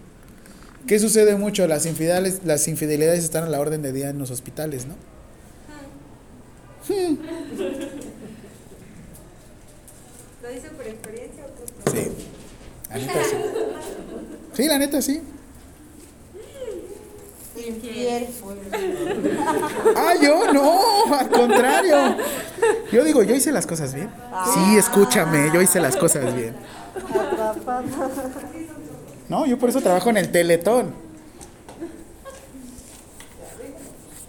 [0.86, 1.66] ¿Qué sucede mucho?
[1.66, 4.94] Las infidelidades, las infidelidades están a la orden de día en los hospitales, ¿no?
[10.42, 12.12] ¿Lo dice por experiencia o por Sí.
[12.90, 13.36] La neta sí.
[14.54, 15.22] Sí, la neta sí.
[17.56, 18.28] Infiel.
[19.96, 22.18] Ah, yo no, al contrario.
[22.92, 24.10] Yo digo, yo hice las cosas bien.
[24.54, 26.56] Sí, escúchame, yo hice las cosas bien.
[29.30, 30.94] No, yo por eso trabajo en el Teletón.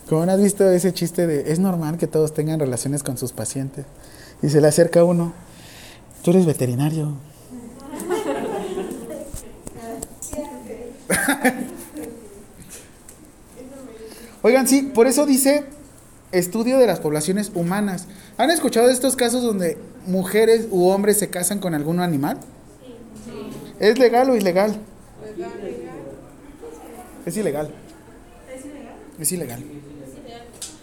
[0.08, 3.32] ¿Cómo no has visto ese chiste de es normal que todos tengan relaciones con sus
[3.32, 3.86] pacientes?
[4.42, 5.32] Y se le acerca uno,
[6.22, 7.14] tú eres veterinario.
[14.42, 15.64] Oigan, sí, por eso dice
[16.32, 18.06] estudio de las poblaciones humanas.
[18.36, 22.38] ¿Han escuchado de estos casos donde mujeres u hombres se casan con algún animal?
[23.80, 24.78] ¿Es legal o ilegal?
[27.24, 27.70] Es ilegal.
[29.18, 29.64] Es ilegal.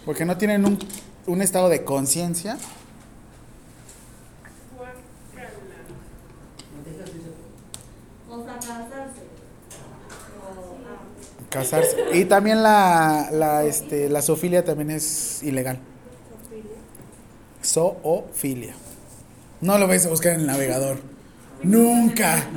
[0.04, 0.78] Porque no tienen un,
[1.26, 2.58] un estado de conciencia.
[11.50, 11.96] Casarse.
[12.14, 15.78] Y también la, la, este, la zoofilia también es ilegal.
[17.62, 18.74] Zoofilia.
[19.60, 20.98] No lo vais a buscar en el navegador.
[21.62, 22.48] Nunca.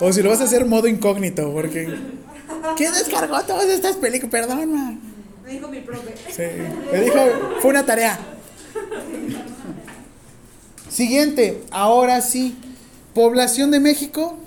[0.00, 1.96] O si lo vas a hacer modo incógnito, porque...
[2.76, 4.30] ¿Quién descargó todas estas películas?
[4.30, 4.98] Perdona.
[5.52, 6.14] Me dijo mi profe.
[6.30, 6.42] Sí.
[6.92, 7.18] Me dijo,
[7.60, 8.18] fue una tarea.
[10.88, 12.56] Siguiente, ahora sí.
[13.14, 14.38] Población de México.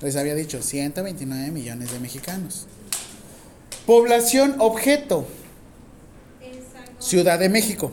[0.00, 2.66] Les había dicho, 129 millones de mexicanos.
[3.86, 5.26] Población objeto.
[6.98, 7.90] Ciudad de México.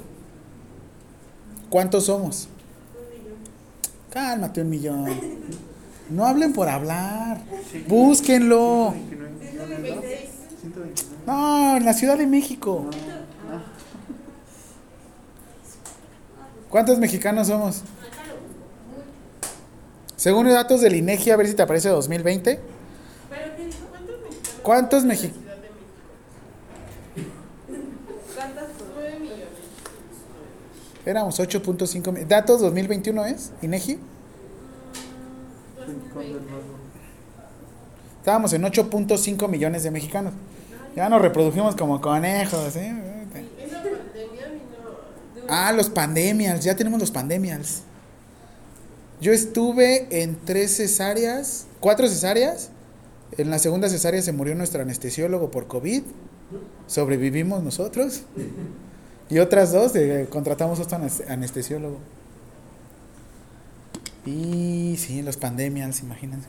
[1.69, 2.47] ¿Cuántos somos?
[4.11, 5.05] Cálmate un millón.
[6.09, 7.41] No hablen por hablar.
[7.88, 8.93] Búsquenlo.
[8.93, 10.32] 129.
[11.26, 12.86] No, en la Ciudad de México.
[16.69, 17.84] ¿Cuántos mexicanos somos?
[20.15, 22.59] Según los datos del INEGI, a ver si te aparece 2020.
[23.29, 23.78] ¿Pero qué dijo?
[23.89, 24.16] ¿Cuántos
[24.63, 25.05] ¿Cuántos mexicanos?
[25.05, 25.43] mexicanos?
[25.43, 25.70] Ciudad de
[27.17, 27.36] México.
[28.36, 28.66] ¿Cuántas?
[28.96, 29.47] 9 millones.
[31.05, 33.51] Éramos 8.5 mi- ¿Datos 2021 es?
[33.62, 33.97] ¿INEGI?
[35.79, 36.39] 2020.
[38.20, 40.33] Estábamos en 8.5 millones de mexicanos.
[40.96, 42.93] Ya nos reprodujimos como conejos, ¿eh?
[45.47, 47.82] Ah, los pandemials, ya tenemos los pandemials.
[49.20, 52.70] Yo estuve en tres cesáreas, cuatro cesáreas.
[53.38, 56.04] En la segunda cesárea se murió nuestro anestesiólogo por COVID.
[56.88, 58.22] Sobrevivimos nosotros.
[59.30, 61.97] Y otras dos eh, contratamos otro anes- anestesiólogo.
[64.26, 66.47] Y sí, los pandemials, imagínense.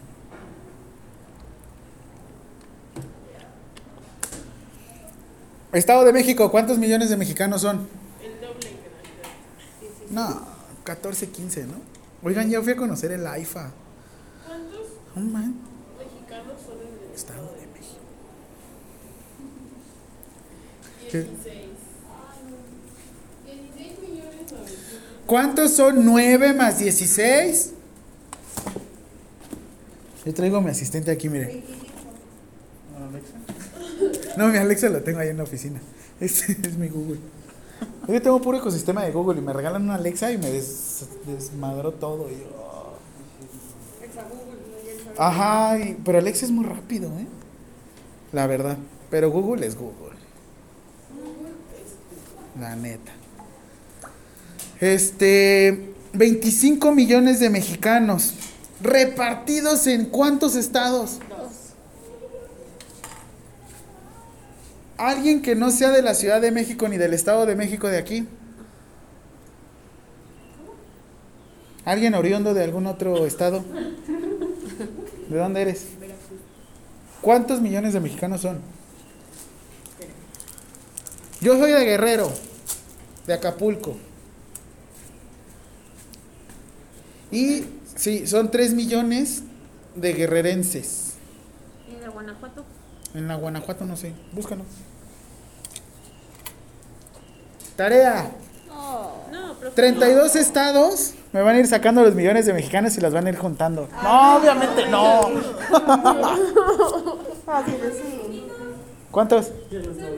[5.73, 7.89] Estado de México, ¿cuántos millones de mexicanos son?
[8.23, 8.71] El doble.
[10.11, 10.43] No,
[10.85, 11.75] 14, 15, ¿no?
[12.23, 13.73] Oigan, ya fui a conocer el AIFA.
[14.47, 14.81] ¿Cuántos
[15.17, 15.55] Oh, man.
[15.99, 18.01] mexicanos son en el Estado de México.
[21.01, 21.69] 16.
[23.47, 24.71] 16 millones 900.
[25.27, 27.73] ¿Cuántos son 9 más 16?
[30.25, 31.65] Yo traigo a mi asistente aquí, mire.
[34.37, 35.81] No, mi Alexa lo tengo ahí en la oficina.
[36.21, 37.19] Este es mi Google.
[38.09, 41.93] Yo tengo puro ecosistema de Google y me regalan una Alexa y me des- desmadró
[41.93, 42.29] todo.
[42.31, 42.93] y yo, oh.
[45.19, 47.27] Ajá, y- pero Alexa es muy rápido, ¿eh?
[48.33, 48.77] La verdad.
[49.11, 50.17] Pero Google es Google.
[52.59, 53.13] La neta.
[54.81, 58.35] Este, 25 millones de mexicanos
[58.81, 61.19] repartidos en cuántos estados?
[65.03, 67.99] Alguien que no sea de la Ciudad de México ni del Estado de México de
[67.99, 68.29] aquí.
[71.85, 73.65] ¿Alguien oriundo de algún otro estado?
[75.29, 75.89] ¿De dónde eres?
[77.21, 78.61] ¿Cuántos millones de mexicanos son?
[81.41, 82.33] Yo soy de Guerrero,
[83.27, 83.97] de Acapulco.
[87.33, 87.65] Y
[87.97, 89.43] sí, son 3 millones
[89.97, 91.15] de guerrerenses.
[91.91, 92.65] ¿Y de Guanajuato?
[93.15, 94.63] En la Guanajuato no sé, búscalo.
[97.83, 98.31] Tarea.
[98.69, 99.73] No, pero.
[99.73, 103.31] 32 estados me van a ir sacando los millones de mexicanos y las van a
[103.31, 103.89] ir juntando.
[104.01, 105.23] No, obviamente no.
[109.11, 109.47] ¿Cuántos?
[109.47, 109.57] Son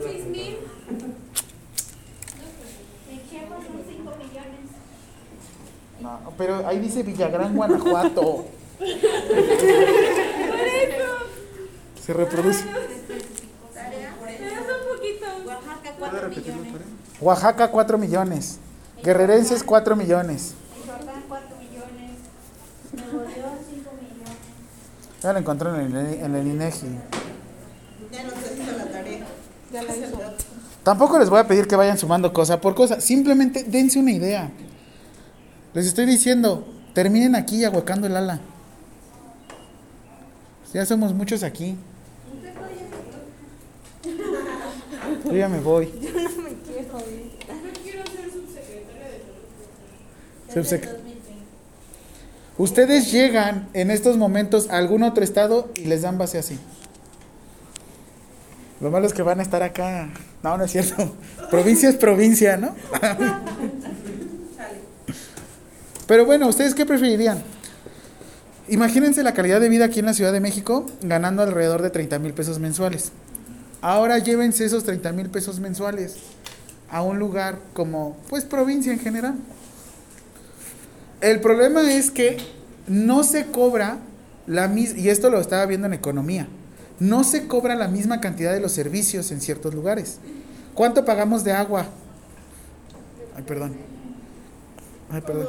[0.03, 0.57] seis mil.
[3.09, 4.69] En Chiapas son cinco millones.
[6.01, 8.45] No, pero ahí dice Villagrán, Guanajuato.
[12.05, 12.63] Se reproduce.
[13.73, 14.13] Tarea.
[14.21, 14.27] Un
[14.95, 15.25] poquito.
[15.47, 17.04] Oaxaca, cuatro millones.
[17.21, 18.59] Oaxaca, 4 millones.
[19.03, 20.53] Guerrerenses, 4 millones.
[20.77, 22.11] Michoacán, cuatro millones.
[22.93, 24.37] Nuevo León, cinco millones.
[25.21, 26.87] Ya lo encontré en el, en el INEGI.
[28.11, 29.25] Ya no se hizo la tarea.
[29.71, 30.17] Ya la hizo.
[30.83, 33.01] Tampoco les voy a pedir que vayan sumando cosa por cosa.
[33.01, 34.51] Simplemente dense una idea.
[35.73, 38.39] Les estoy diciendo, terminen aquí ahuecando el ala.
[40.73, 41.77] Ya somos muchos aquí.
[45.23, 45.91] Yo ya me voy.
[46.01, 46.09] Yo
[47.03, 51.15] quiero ser subsecretaria de Subsec- Desde el 2030.
[52.57, 56.57] Ustedes llegan en estos momentos a algún otro estado y les dan base así.
[58.81, 60.09] Lo malo es que van a estar acá.
[60.43, 61.13] No, no es cierto.
[61.49, 62.75] Provincia es provincia, ¿no?
[66.07, 67.41] Pero bueno, ¿ustedes qué preferirían?
[68.67, 72.19] Imagínense la calidad de vida aquí en la Ciudad de México ganando alrededor de 30
[72.19, 73.11] mil pesos mensuales.
[73.81, 76.15] Ahora llévense esos 30 mil pesos mensuales
[76.89, 79.35] a un lugar como, pues, provincia en general.
[81.21, 82.37] El problema es que
[82.87, 83.97] no se cobra
[84.47, 86.47] la misma, y esto lo estaba viendo en economía,
[86.99, 90.19] no se cobra la misma cantidad de los servicios en ciertos lugares.
[90.73, 91.87] ¿Cuánto pagamos de agua?
[93.35, 93.75] Ay, perdón.
[95.09, 95.47] Ay, perdón.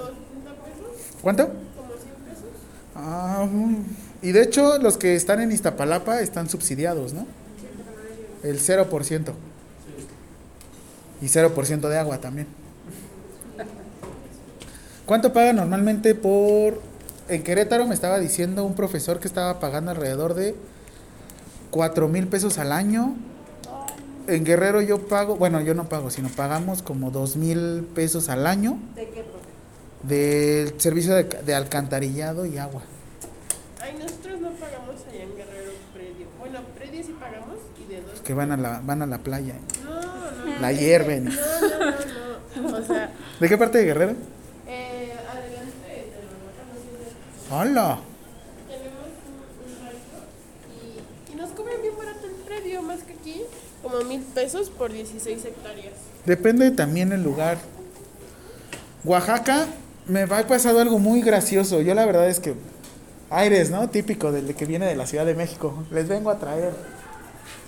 [1.21, 1.49] ¿Cuánto?
[1.49, 2.51] como 100 pesos.
[2.95, 3.77] Ah, mm.
[4.23, 7.27] y de hecho los que están en Iztapalapa están subsidiados, ¿no?
[8.43, 9.33] El 0%.
[11.23, 12.47] Y 0% de agua también.
[15.07, 16.81] ¿Cuánto paga normalmente por...
[17.29, 20.55] En Querétaro me estaba diciendo un profesor que estaba pagando alrededor de
[21.71, 23.15] 4 mil pesos al año.
[24.29, 28.47] En Guerrero yo pago, bueno, yo no pago, sino pagamos como 2 mil pesos al
[28.47, 29.47] año ¿De qué, profe?
[30.03, 32.83] del servicio de, de alcantarillado y agua.
[33.81, 36.27] Ay, nosotros no pagamos allá en Guerrero predio.
[36.41, 38.21] Bueno, predio sí pagamos y de dos.
[38.21, 39.55] Que van a la, van a la playa.
[40.61, 41.25] La hierven.
[41.27, 41.31] No,
[42.61, 42.79] no, no, no.
[42.79, 44.13] O sea, ¿De qué parte de Guerrero?
[44.69, 46.07] eh, adelante de
[48.69, 50.19] tenemos un, un rancho
[51.31, 53.43] y, y nos cobran bien barato el predio, más que aquí,
[53.83, 55.95] como mil pesos por 16 hectáreas.
[56.25, 57.59] Depende también el lugar.
[59.05, 59.67] Oaxaca
[60.09, 61.81] me ha pasado algo muy gracioso.
[61.81, 62.55] Yo la verdad es que
[63.31, 63.89] aires, ¿no?
[63.91, 65.85] Típico del que viene de la Ciudad de México.
[65.91, 66.73] Les vengo a traer.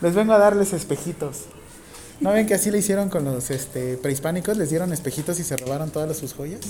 [0.00, 1.44] Les vengo a darles espejitos.
[2.20, 4.56] ¿No ven que así le hicieron con los este, prehispánicos?
[4.56, 6.60] Les dieron espejitos y se robaron todas sus joyas.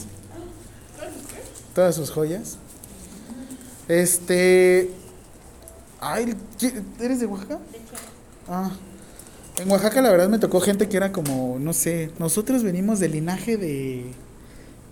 [1.75, 2.59] Todas sus joyas.
[3.89, 4.91] Este.
[6.01, 7.59] Ay, ¿qué- ¿eres de Oaxaca?
[8.47, 8.71] Ah.
[9.57, 13.13] En Oaxaca la verdad me tocó gente que era como, no sé, nosotros venimos del
[13.13, 14.05] linaje de,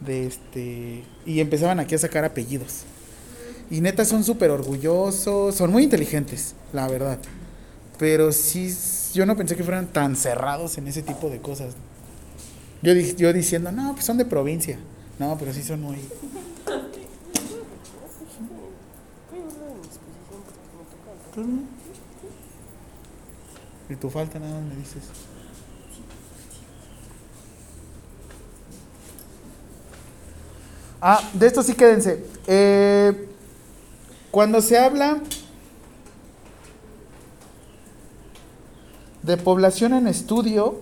[0.04, 2.80] de este, y empezaban aquí a sacar apellidos.
[3.70, 7.18] Y neta son súper orgullosos, son muy inteligentes, la verdad.
[7.98, 8.74] Pero sí,
[9.16, 11.74] yo no pensé que fueran tan cerrados en ese tipo de cosas.
[12.82, 14.78] Yo, yo diciendo, no, pues son de provincia.
[15.18, 15.96] No, pero sí son muy...
[23.88, 25.04] Y tu falta nada me dices.
[31.00, 32.24] Ah, de esto sí quédense.
[32.46, 33.28] Eh,
[34.30, 35.20] cuando se habla
[39.26, 40.80] de población en estudio,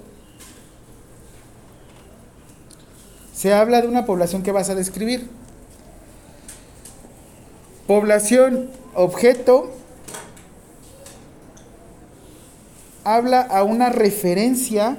[3.34, 5.28] se habla de una población que vas a describir.
[7.86, 9.72] Población objeto
[13.02, 14.98] habla a una referencia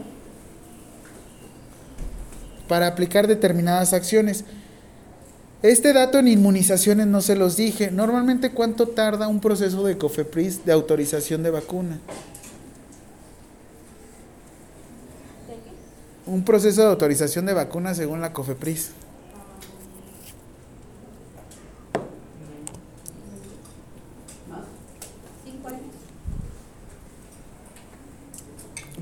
[2.67, 4.43] para aplicar determinadas acciones.
[5.61, 7.89] Este dato en inmunizaciones no se los dije.
[7.89, 11.99] Normalmente, ¿cuánto tarda un proceso de COFEPRIS de autorización de vacuna?
[16.35, 18.91] Un proceso de autorización de vacunas según la COFEPRIS.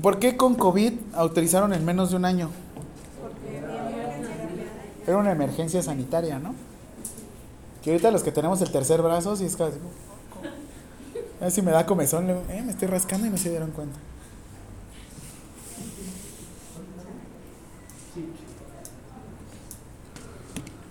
[0.00, 2.50] ¿Por qué con COVID autorizaron en menos de un año?
[5.04, 6.54] Era una emergencia sanitaria, ¿no?
[7.82, 9.78] Que ahorita los que tenemos el tercer brazo, sí es casi.
[11.40, 13.98] A ver si me da comezón, eh, me estoy rascando y no se dieron cuenta.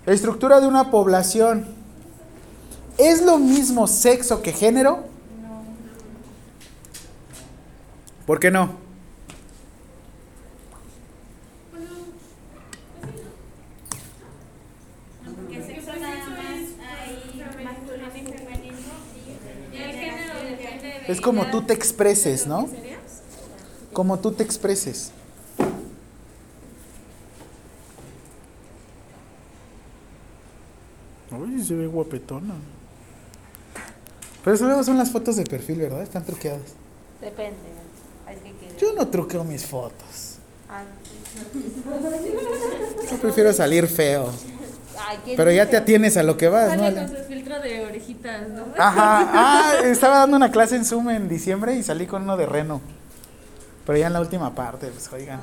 [0.05, 1.65] Estructura de una población.
[2.97, 5.05] ¿Es lo mismo sexo que género?
[8.25, 8.83] ¿Por qué no?
[21.07, 22.67] Es como tú te expreses, ¿no?
[23.91, 25.11] Como tú te expreses.
[31.63, 32.53] Se ve guapetona.
[34.43, 36.01] Pero eso luego son las fotos de perfil, ¿verdad?
[36.03, 36.61] Están truqueadas.
[37.21, 37.55] Depende.
[38.27, 38.77] Hay que.
[38.79, 40.35] Yo no truqueo mis fotos.
[40.69, 40.83] Ah,
[43.09, 44.29] Yo prefiero salir feo.
[44.99, 46.83] Ay, ¿quién Pero ya te atienes a lo que vas, ¿no?
[46.83, 47.07] Sale Ale?
[47.07, 48.65] con su filtro de orejitas, ¿no?
[48.77, 49.29] Ajá.
[49.33, 52.81] Ah, estaba dando una clase en Zoom en diciembre y salí con uno de reno.
[53.85, 55.39] Pero ya en la última parte, pues oigan.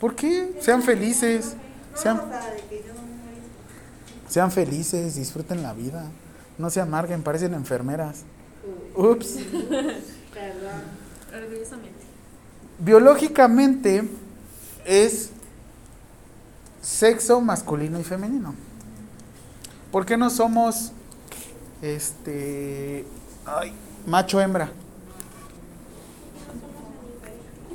[0.00, 0.52] ¿Por qué?
[0.60, 1.54] Sean felices.
[1.94, 2.20] Sean,
[4.32, 6.06] sean felices, disfruten la vida.
[6.56, 8.22] No se amarguen, parecen enfermeras.
[8.96, 9.36] Ups.
[11.34, 12.00] Orgullosamente.
[12.78, 14.08] Biológicamente
[14.86, 15.28] es
[16.80, 18.54] sexo masculino y femenino.
[19.90, 20.92] ¿Por qué no somos
[21.82, 23.04] este
[23.44, 23.74] ay,
[24.06, 24.70] macho hembra?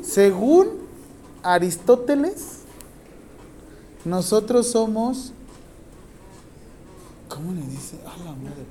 [0.02, 0.88] Según
[1.44, 2.62] Aristóteles,
[4.04, 5.34] nosotros somos
[7.30, 7.98] ¿Cómo le dice?
[8.06, 8.66] A la madre.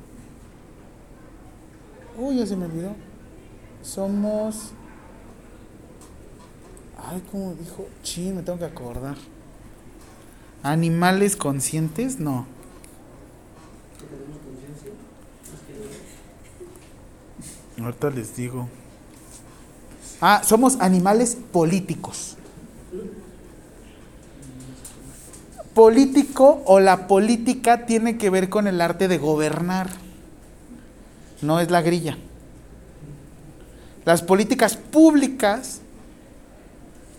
[2.19, 2.95] Uy, ya se me olvidó.
[3.83, 4.73] Somos
[7.09, 7.87] Ay, ¿cómo dijo?
[8.03, 9.17] Sí, me tengo que acordar.
[10.63, 12.19] ¿Animales conscientes?
[12.19, 12.47] No.
[17.81, 18.69] Ahorita les digo.
[20.21, 22.37] Ah, somos animales políticos.
[25.77, 29.91] Político o la política tiene que ver con el arte de gobernar.
[31.43, 32.17] No es la grilla.
[34.07, 35.83] Las políticas públicas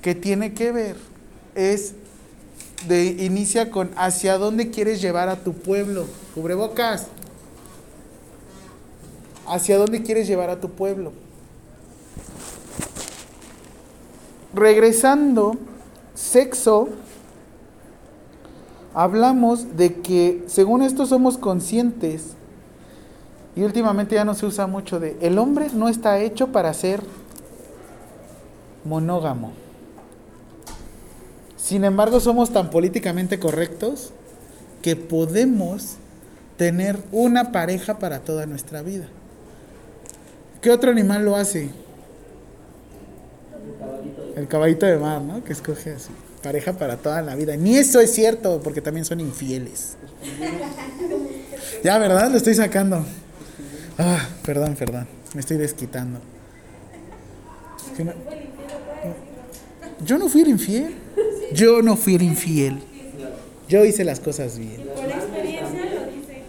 [0.01, 0.95] que tiene que ver
[1.53, 1.93] es
[2.87, 6.07] de inicia con hacia dónde quieres llevar a tu pueblo.
[6.33, 7.09] Cubrebocas.
[9.45, 11.13] ¿Hacia dónde quieres llevar a tu pueblo?
[14.55, 15.57] Regresando,
[16.15, 16.89] sexo,
[18.97, 22.31] hablamos de que según esto somos conscientes
[23.55, 27.01] y últimamente ya no se usa mucho de el hombre no está hecho para ser
[28.83, 29.53] monógamo.
[31.57, 34.13] Sin embargo, somos tan políticamente correctos
[34.81, 35.97] que podemos
[36.57, 39.05] tener una pareja para toda nuestra vida.
[40.59, 41.69] ¿Qué otro animal lo hace?
[44.35, 45.43] el caballito de mar, ¿no?
[45.43, 46.11] Que escoge así.
[46.47, 47.57] Pareja para toda la vida.
[47.57, 49.97] Ni eso es cierto, porque también son infieles.
[51.83, 52.31] Ya, ¿verdad?
[52.31, 53.05] Lo estoy sacando.
[53.97, 55.07] Ah, perdón, perdón.
[55.33, 56.21] Me estoy desquitando.
[57.91, 58.13] Es que no-
[60.05, 60.95] Yo no fui el infiel.
[61.51, 62.79] Yo no fui el infiel.
[63.67, 64.85] Yo hice las cosas bien.
[64.95, 66.43] Por experiencia lo dice.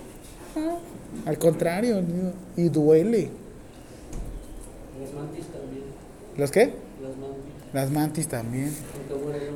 [1.26, 2.04] Al contrario,
[2.56, 3.30] y duele.
[5.00, 5.82] las mantis también.
[6.36, 6.72] ¿Los qué?
[7.72, 8.28] Las mantis.
[8.28, 8.72] También.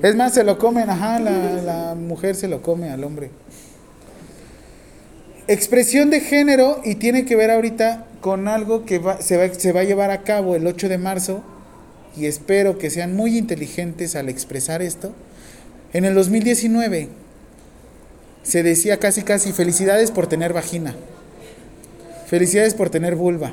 [0.02, 3.30] Es más, se lo comen, ajá, la, la mujer se lo come al hombre.
[5.48, 9.72] Expresión de género y tiene que ver ahorita con algo que va- se, va, se
[9.72, 11.42] va a llevar a cabo el 8 de marzo
[12.16, 15.12] y espero que sean muy inteligentes al expresar esto.
[15.92, 17.08] En el 2019
[18.44, 20.94] se decía casi casi felicidades por tener vagina,
[22.26, 23.52] felicidades por tener vulva.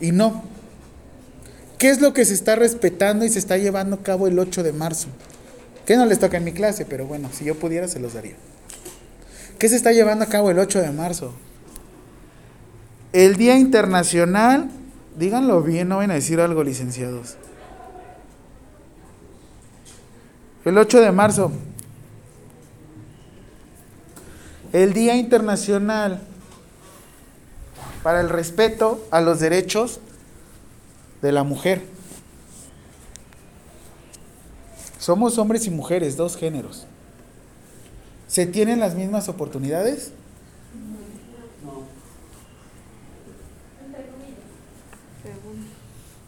[0.00, 0.42] Y no,
[1.82, 4.62] ¿Qué es lo que se está respetando y se está llevando a cabo el 8
[4.62, 5.08] de marzo?
[5.84, 8.36] Que no les toca en mi clase, pero bueno, si yo pudiera se los daría.
[9.58, 11.34] ¿Qué se está llevando a cabo el 8 de marzo?
[13.12, 14.70] El Día Internacional,
[15.18, 17.34] díganlo bien, no van a decir algo, licenciados.
[20.64, 21.50] El 8 de marzo.
[24.72, 26.22] El Día Internacional
[28.04, 29.98] para el respeto a los derechos
[31.22, 31.82] de la mujer.
[34.98, 36.86] Somos hombres y mujeres, dos géneros.
[38.28, 40.12] ¿Se tienen las mismas oportunidades?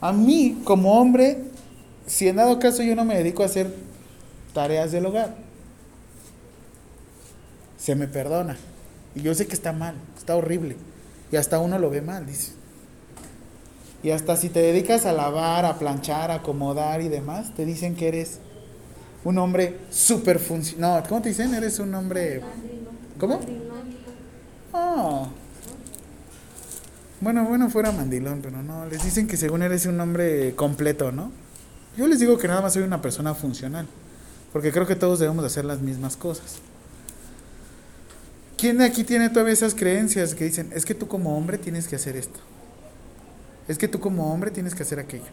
[0.00, 1.44] A mí, como hombre,
[2.06, 3.74] si en dado caso yo no me dedico a hacer
[4.52, 5.34] tareas del hogar,
[7.78, 8.56] se me perdona.
[9.14, 10.76] Y yo sé que está mal, está horrible.
[11.32, 12.52] Y hasta uno lo ve mal, dice.
[14.04, 17.96] Y hasta si te dedicas a lavar, a planchar, a acomodar y demás, te dicen
[17.96, 18.38] que eres
[19.24, 21.02] un hombre súper funcional.
[21.02, 21.54] No, ¿cómo te dicen?
[21.54, 22.42] Eres un hombre...
[23.18, 23.40] ¿Cómo?
[24.72, 25.28] Oh.
[27.22, 31.32] Bueno, bueno, fuera mandilón, pero no, les dicen que según eres un hombre completo, ¿no?
[31.96, 33.86] Yo les digo que nada más soy una persona funcional,
[34.52, 36.56] porque creo que todos debemos hacer las mismas cosas.
[38.58, 41.88] ¿Quién de aquí tiene todavía esas creencias que dicen, es que tú como hombre tienes
[41.88, 42.40] que hacer esto?
[43.68, 45.24] Es que tú como hombre tienes que hacer aquello.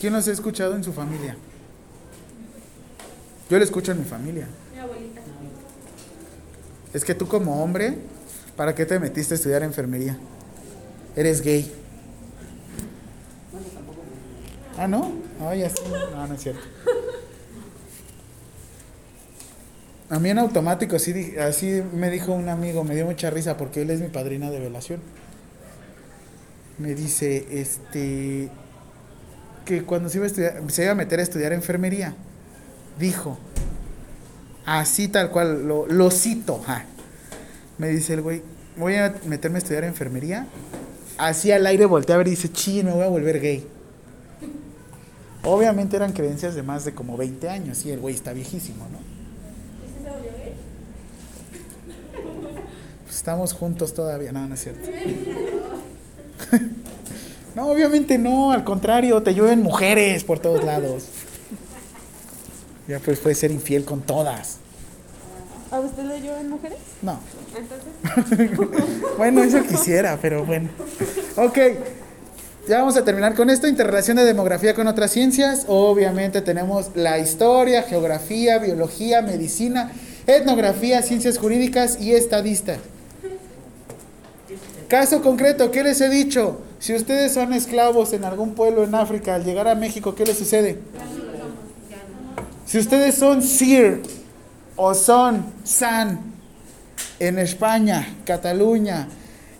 [0.00, 1.36] ¿Quién los ha escuchado en su familia?
[3.50, 4.46] Yo lo escucho en mi familia.
[4.72, 5.20] Mi abuelita.
[6.92, 7.98] Es que tú como hombre,
[8.56, 10.18] ¿para qué te metiste a estudiar enfermería?
[11.16, 11.72] Eres gay.
[14.76, 15.12] Ah, ¿no?
[15.40, 15.82] Ah, ya sí.
[16.12, 16.62] No, no es cierto.
[20.10, 23.82] A mí en automático así, así me dijo un amigo, me dio mucha risa porque
[23.82, 25.00] él es mi padrina de velación.
[26.78, 28.50] Me dice, este,
[29.64, 32.14] que cuando se iba a, estudiar, se iba a meter a estudiar enfermería,
[32.98, 33.38] dijo,
[34.64, 36.60] así tal cual, lo, lo cito,
[37.76, 38.42] me dice el güey,
[38.76, 40.46] voy a meterme a estudiar enfermería,
[41.18, 43.66] así al aire volteé a ver y dice, chi, me voy a volver gay.
[45.44, 48.98] Obviamente eran creencias de más de como 20 años, y el güey está viejísimo, ¿no?
[53.04, 54.88] Pues estamos juntos todavía, no, no es cierto.
[57.54, 61.04] no, obviamente no, al contrario, te llueven mujeres por todos lados.
[62.86, 64.58] Ya pues puedes ser infiel con todas.
[65.70, 66.78] ¿A usted le llevan mujeres?
[67.02, 67.20] No.
[67.56, 68.58] Entonces.
[69.18, 70.68] Bueno, eso quisiera, pero bueno.
[71.36, 71.58] Ok,
[72.68, 73.66] ya vamos a terminar con esto.
[73.66, 75.64] Interrelación de demografía con otras ciencias.
[75.68, 79.90] Obviamente tenemos la historia, geografía, biología, medicina,
[80.26, 82.76] etnografía, ciencias jurídicas y estadista.
[84.88, 86.62] Caso concreto, ¿qué les he dicho?
[86.78, 90.38] Si ustedes son esclavos en algún pueblo en África, al llegar a México, ¿qué les
[90.38, 90.78] sucede?
[92.64, 94.02] Si ustedes son Sir
[94.76, 96.20] o son San
[97.18, 99.08] en España, Cataluña,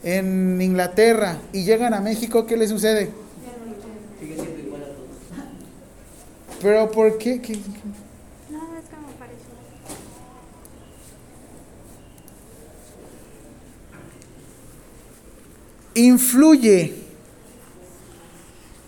[0.03, 3.11] en Inglaterra y llegan a México, ¿qué les sucede?
[6.63, 7.41] Pero ¿por qué?
[7.41, 7.59] ¿Qué- qué?
[8.51, 9.55] No, es como parecido.
[15.99, 16.95] Influye.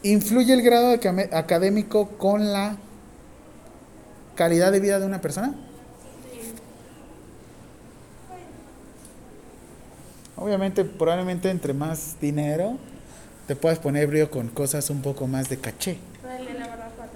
[0.05, 0.97] ¿Influye el grado
[1.33, 2.77] académico con la
[4.37, 5.57] calidad de vida de una persona?
[10.37, 12.79] Obviamente, probablemente entre más dinero,
[13.49, 15.99] te puedes poner brío con cosas un poco más de caché.
[16.39, 17.09] El de la barbacoa.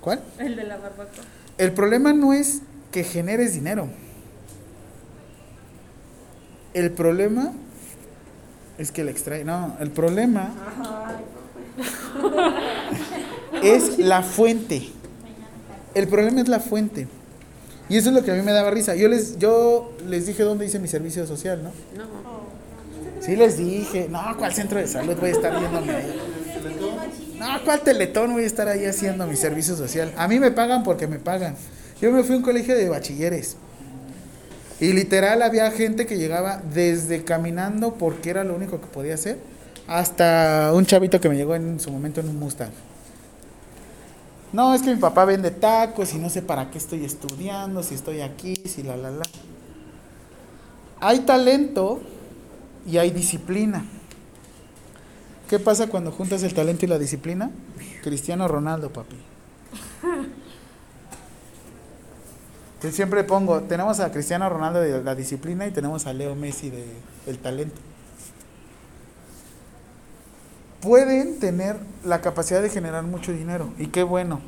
[0.00, 0.22] ¿Cuál?
[0.38, 1.24] El de la barbacoa.
[1.58, 3.88] El problema no es que generes dinero.
[6.72, 7.52] El problema
[8.78, 9.44] es que le extrae.
[9.44, 10.52] No, el problema
[13.62, 14.90] es la fuente.
[15.94, 17.08] El problema es la fuente.
[17.88, 18.94] Y eso es lo que a mí me daba risa.
[18.96, 21.70] Yo les, yo les dije dónde hice mi servicio social, ¿no?
[21.96, 22.46] No.
[23.20, 26.14] Sí les dije, no, ¿cuál centro de salud voy a estar yéndome ahí?
[27.38, 30.12] No, ¿cuál teletón voy a estar ahí haciendo mi servicio social?
[30.16, 31.54] A mí me pagan porque me pagan.
[32.00, 33.56] Yo me fui a un colegio de bachilleres.
[34.80, 39.38] Y literal había gente que llegaba desde caminando porque era lo único que podía hacer,
[39.86, 42.70] hasta un chavito que me llegó en su momento en un Mustang.
[44.52, 47.94] No, es que mi papá vende tacos y no sé para qué estoy estudiando, si
[47.94, 49.24] estoy aquí, si la, la, la.
[51.00, 52.00] Hay talento
[52.86, 53.84] y hay disciplina.
[55.48, 57.50] ¿Qué pasa cuando juntas el talento y la disciplina?
[58.02, 59.16] Cristiano Ronaldo, papi.
[62.80, 66.84] Siempre pongo, tenemos a Cristiano Ronaldo de la disciplina y tenemos a Leo Messi de,
[67.24, 67.80] del talento.
[70.80, 74.40] Pueden tener la capacidad de generar mucho dinero y qué bueno,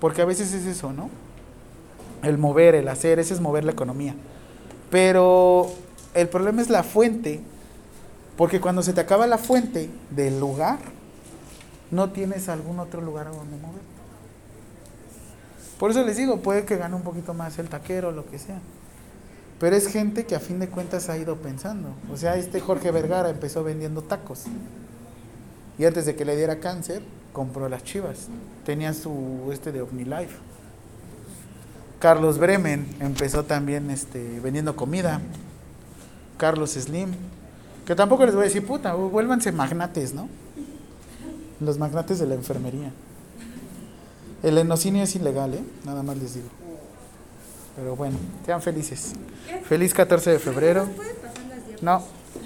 [0.00, 1.08] porque a veces es eso, ¿no?
[2.22, 4.14] El mover, el hacer, ese es mover la economía.
[4.90, 5.70] Pero
[6.12, 7.40] el problema es la fuente,
[8.36, 10.78] porque cuando se te acaba la fuente del lugar,
[11.90, 13.95] no tienes algún otro lugar a donde mover.
[15.78, 18.60] Por eso les digo, puede que gane un poquito más el taquero, lo que sea.
[19.58, 21.88] Pero es gente que a fin de cuentas ha ido pensando.
[22.12, 24.44] O sea, este Jorge Vergara empezó vendiendo tacos.
[25.78, 28.28] Y antes de que le diera cáncer, compró las chivas.
[28.64, 30.36] Tenían su este de OmniLife.
[31.98, 35.20] Carlos Bremen empezó también este, vendiendo comida.
[36.36, 37.12] Carlos Slim.
[37.86, 40.28] Que tampoco les voy a decir, puta, vuélvanse magnates, ¿no?
[41.60, 42.92] Los magnates de la enfermería.
[44.46, 45.64] El enocinio es ilegal, ¿eh?
[45.84, 46.46] Nada más les digo.
[47.74, 49.14] Pero bueno, sean felices.
[49.68, 50.86] Feliz 14 de febrero.
[51.82, 52.04] No,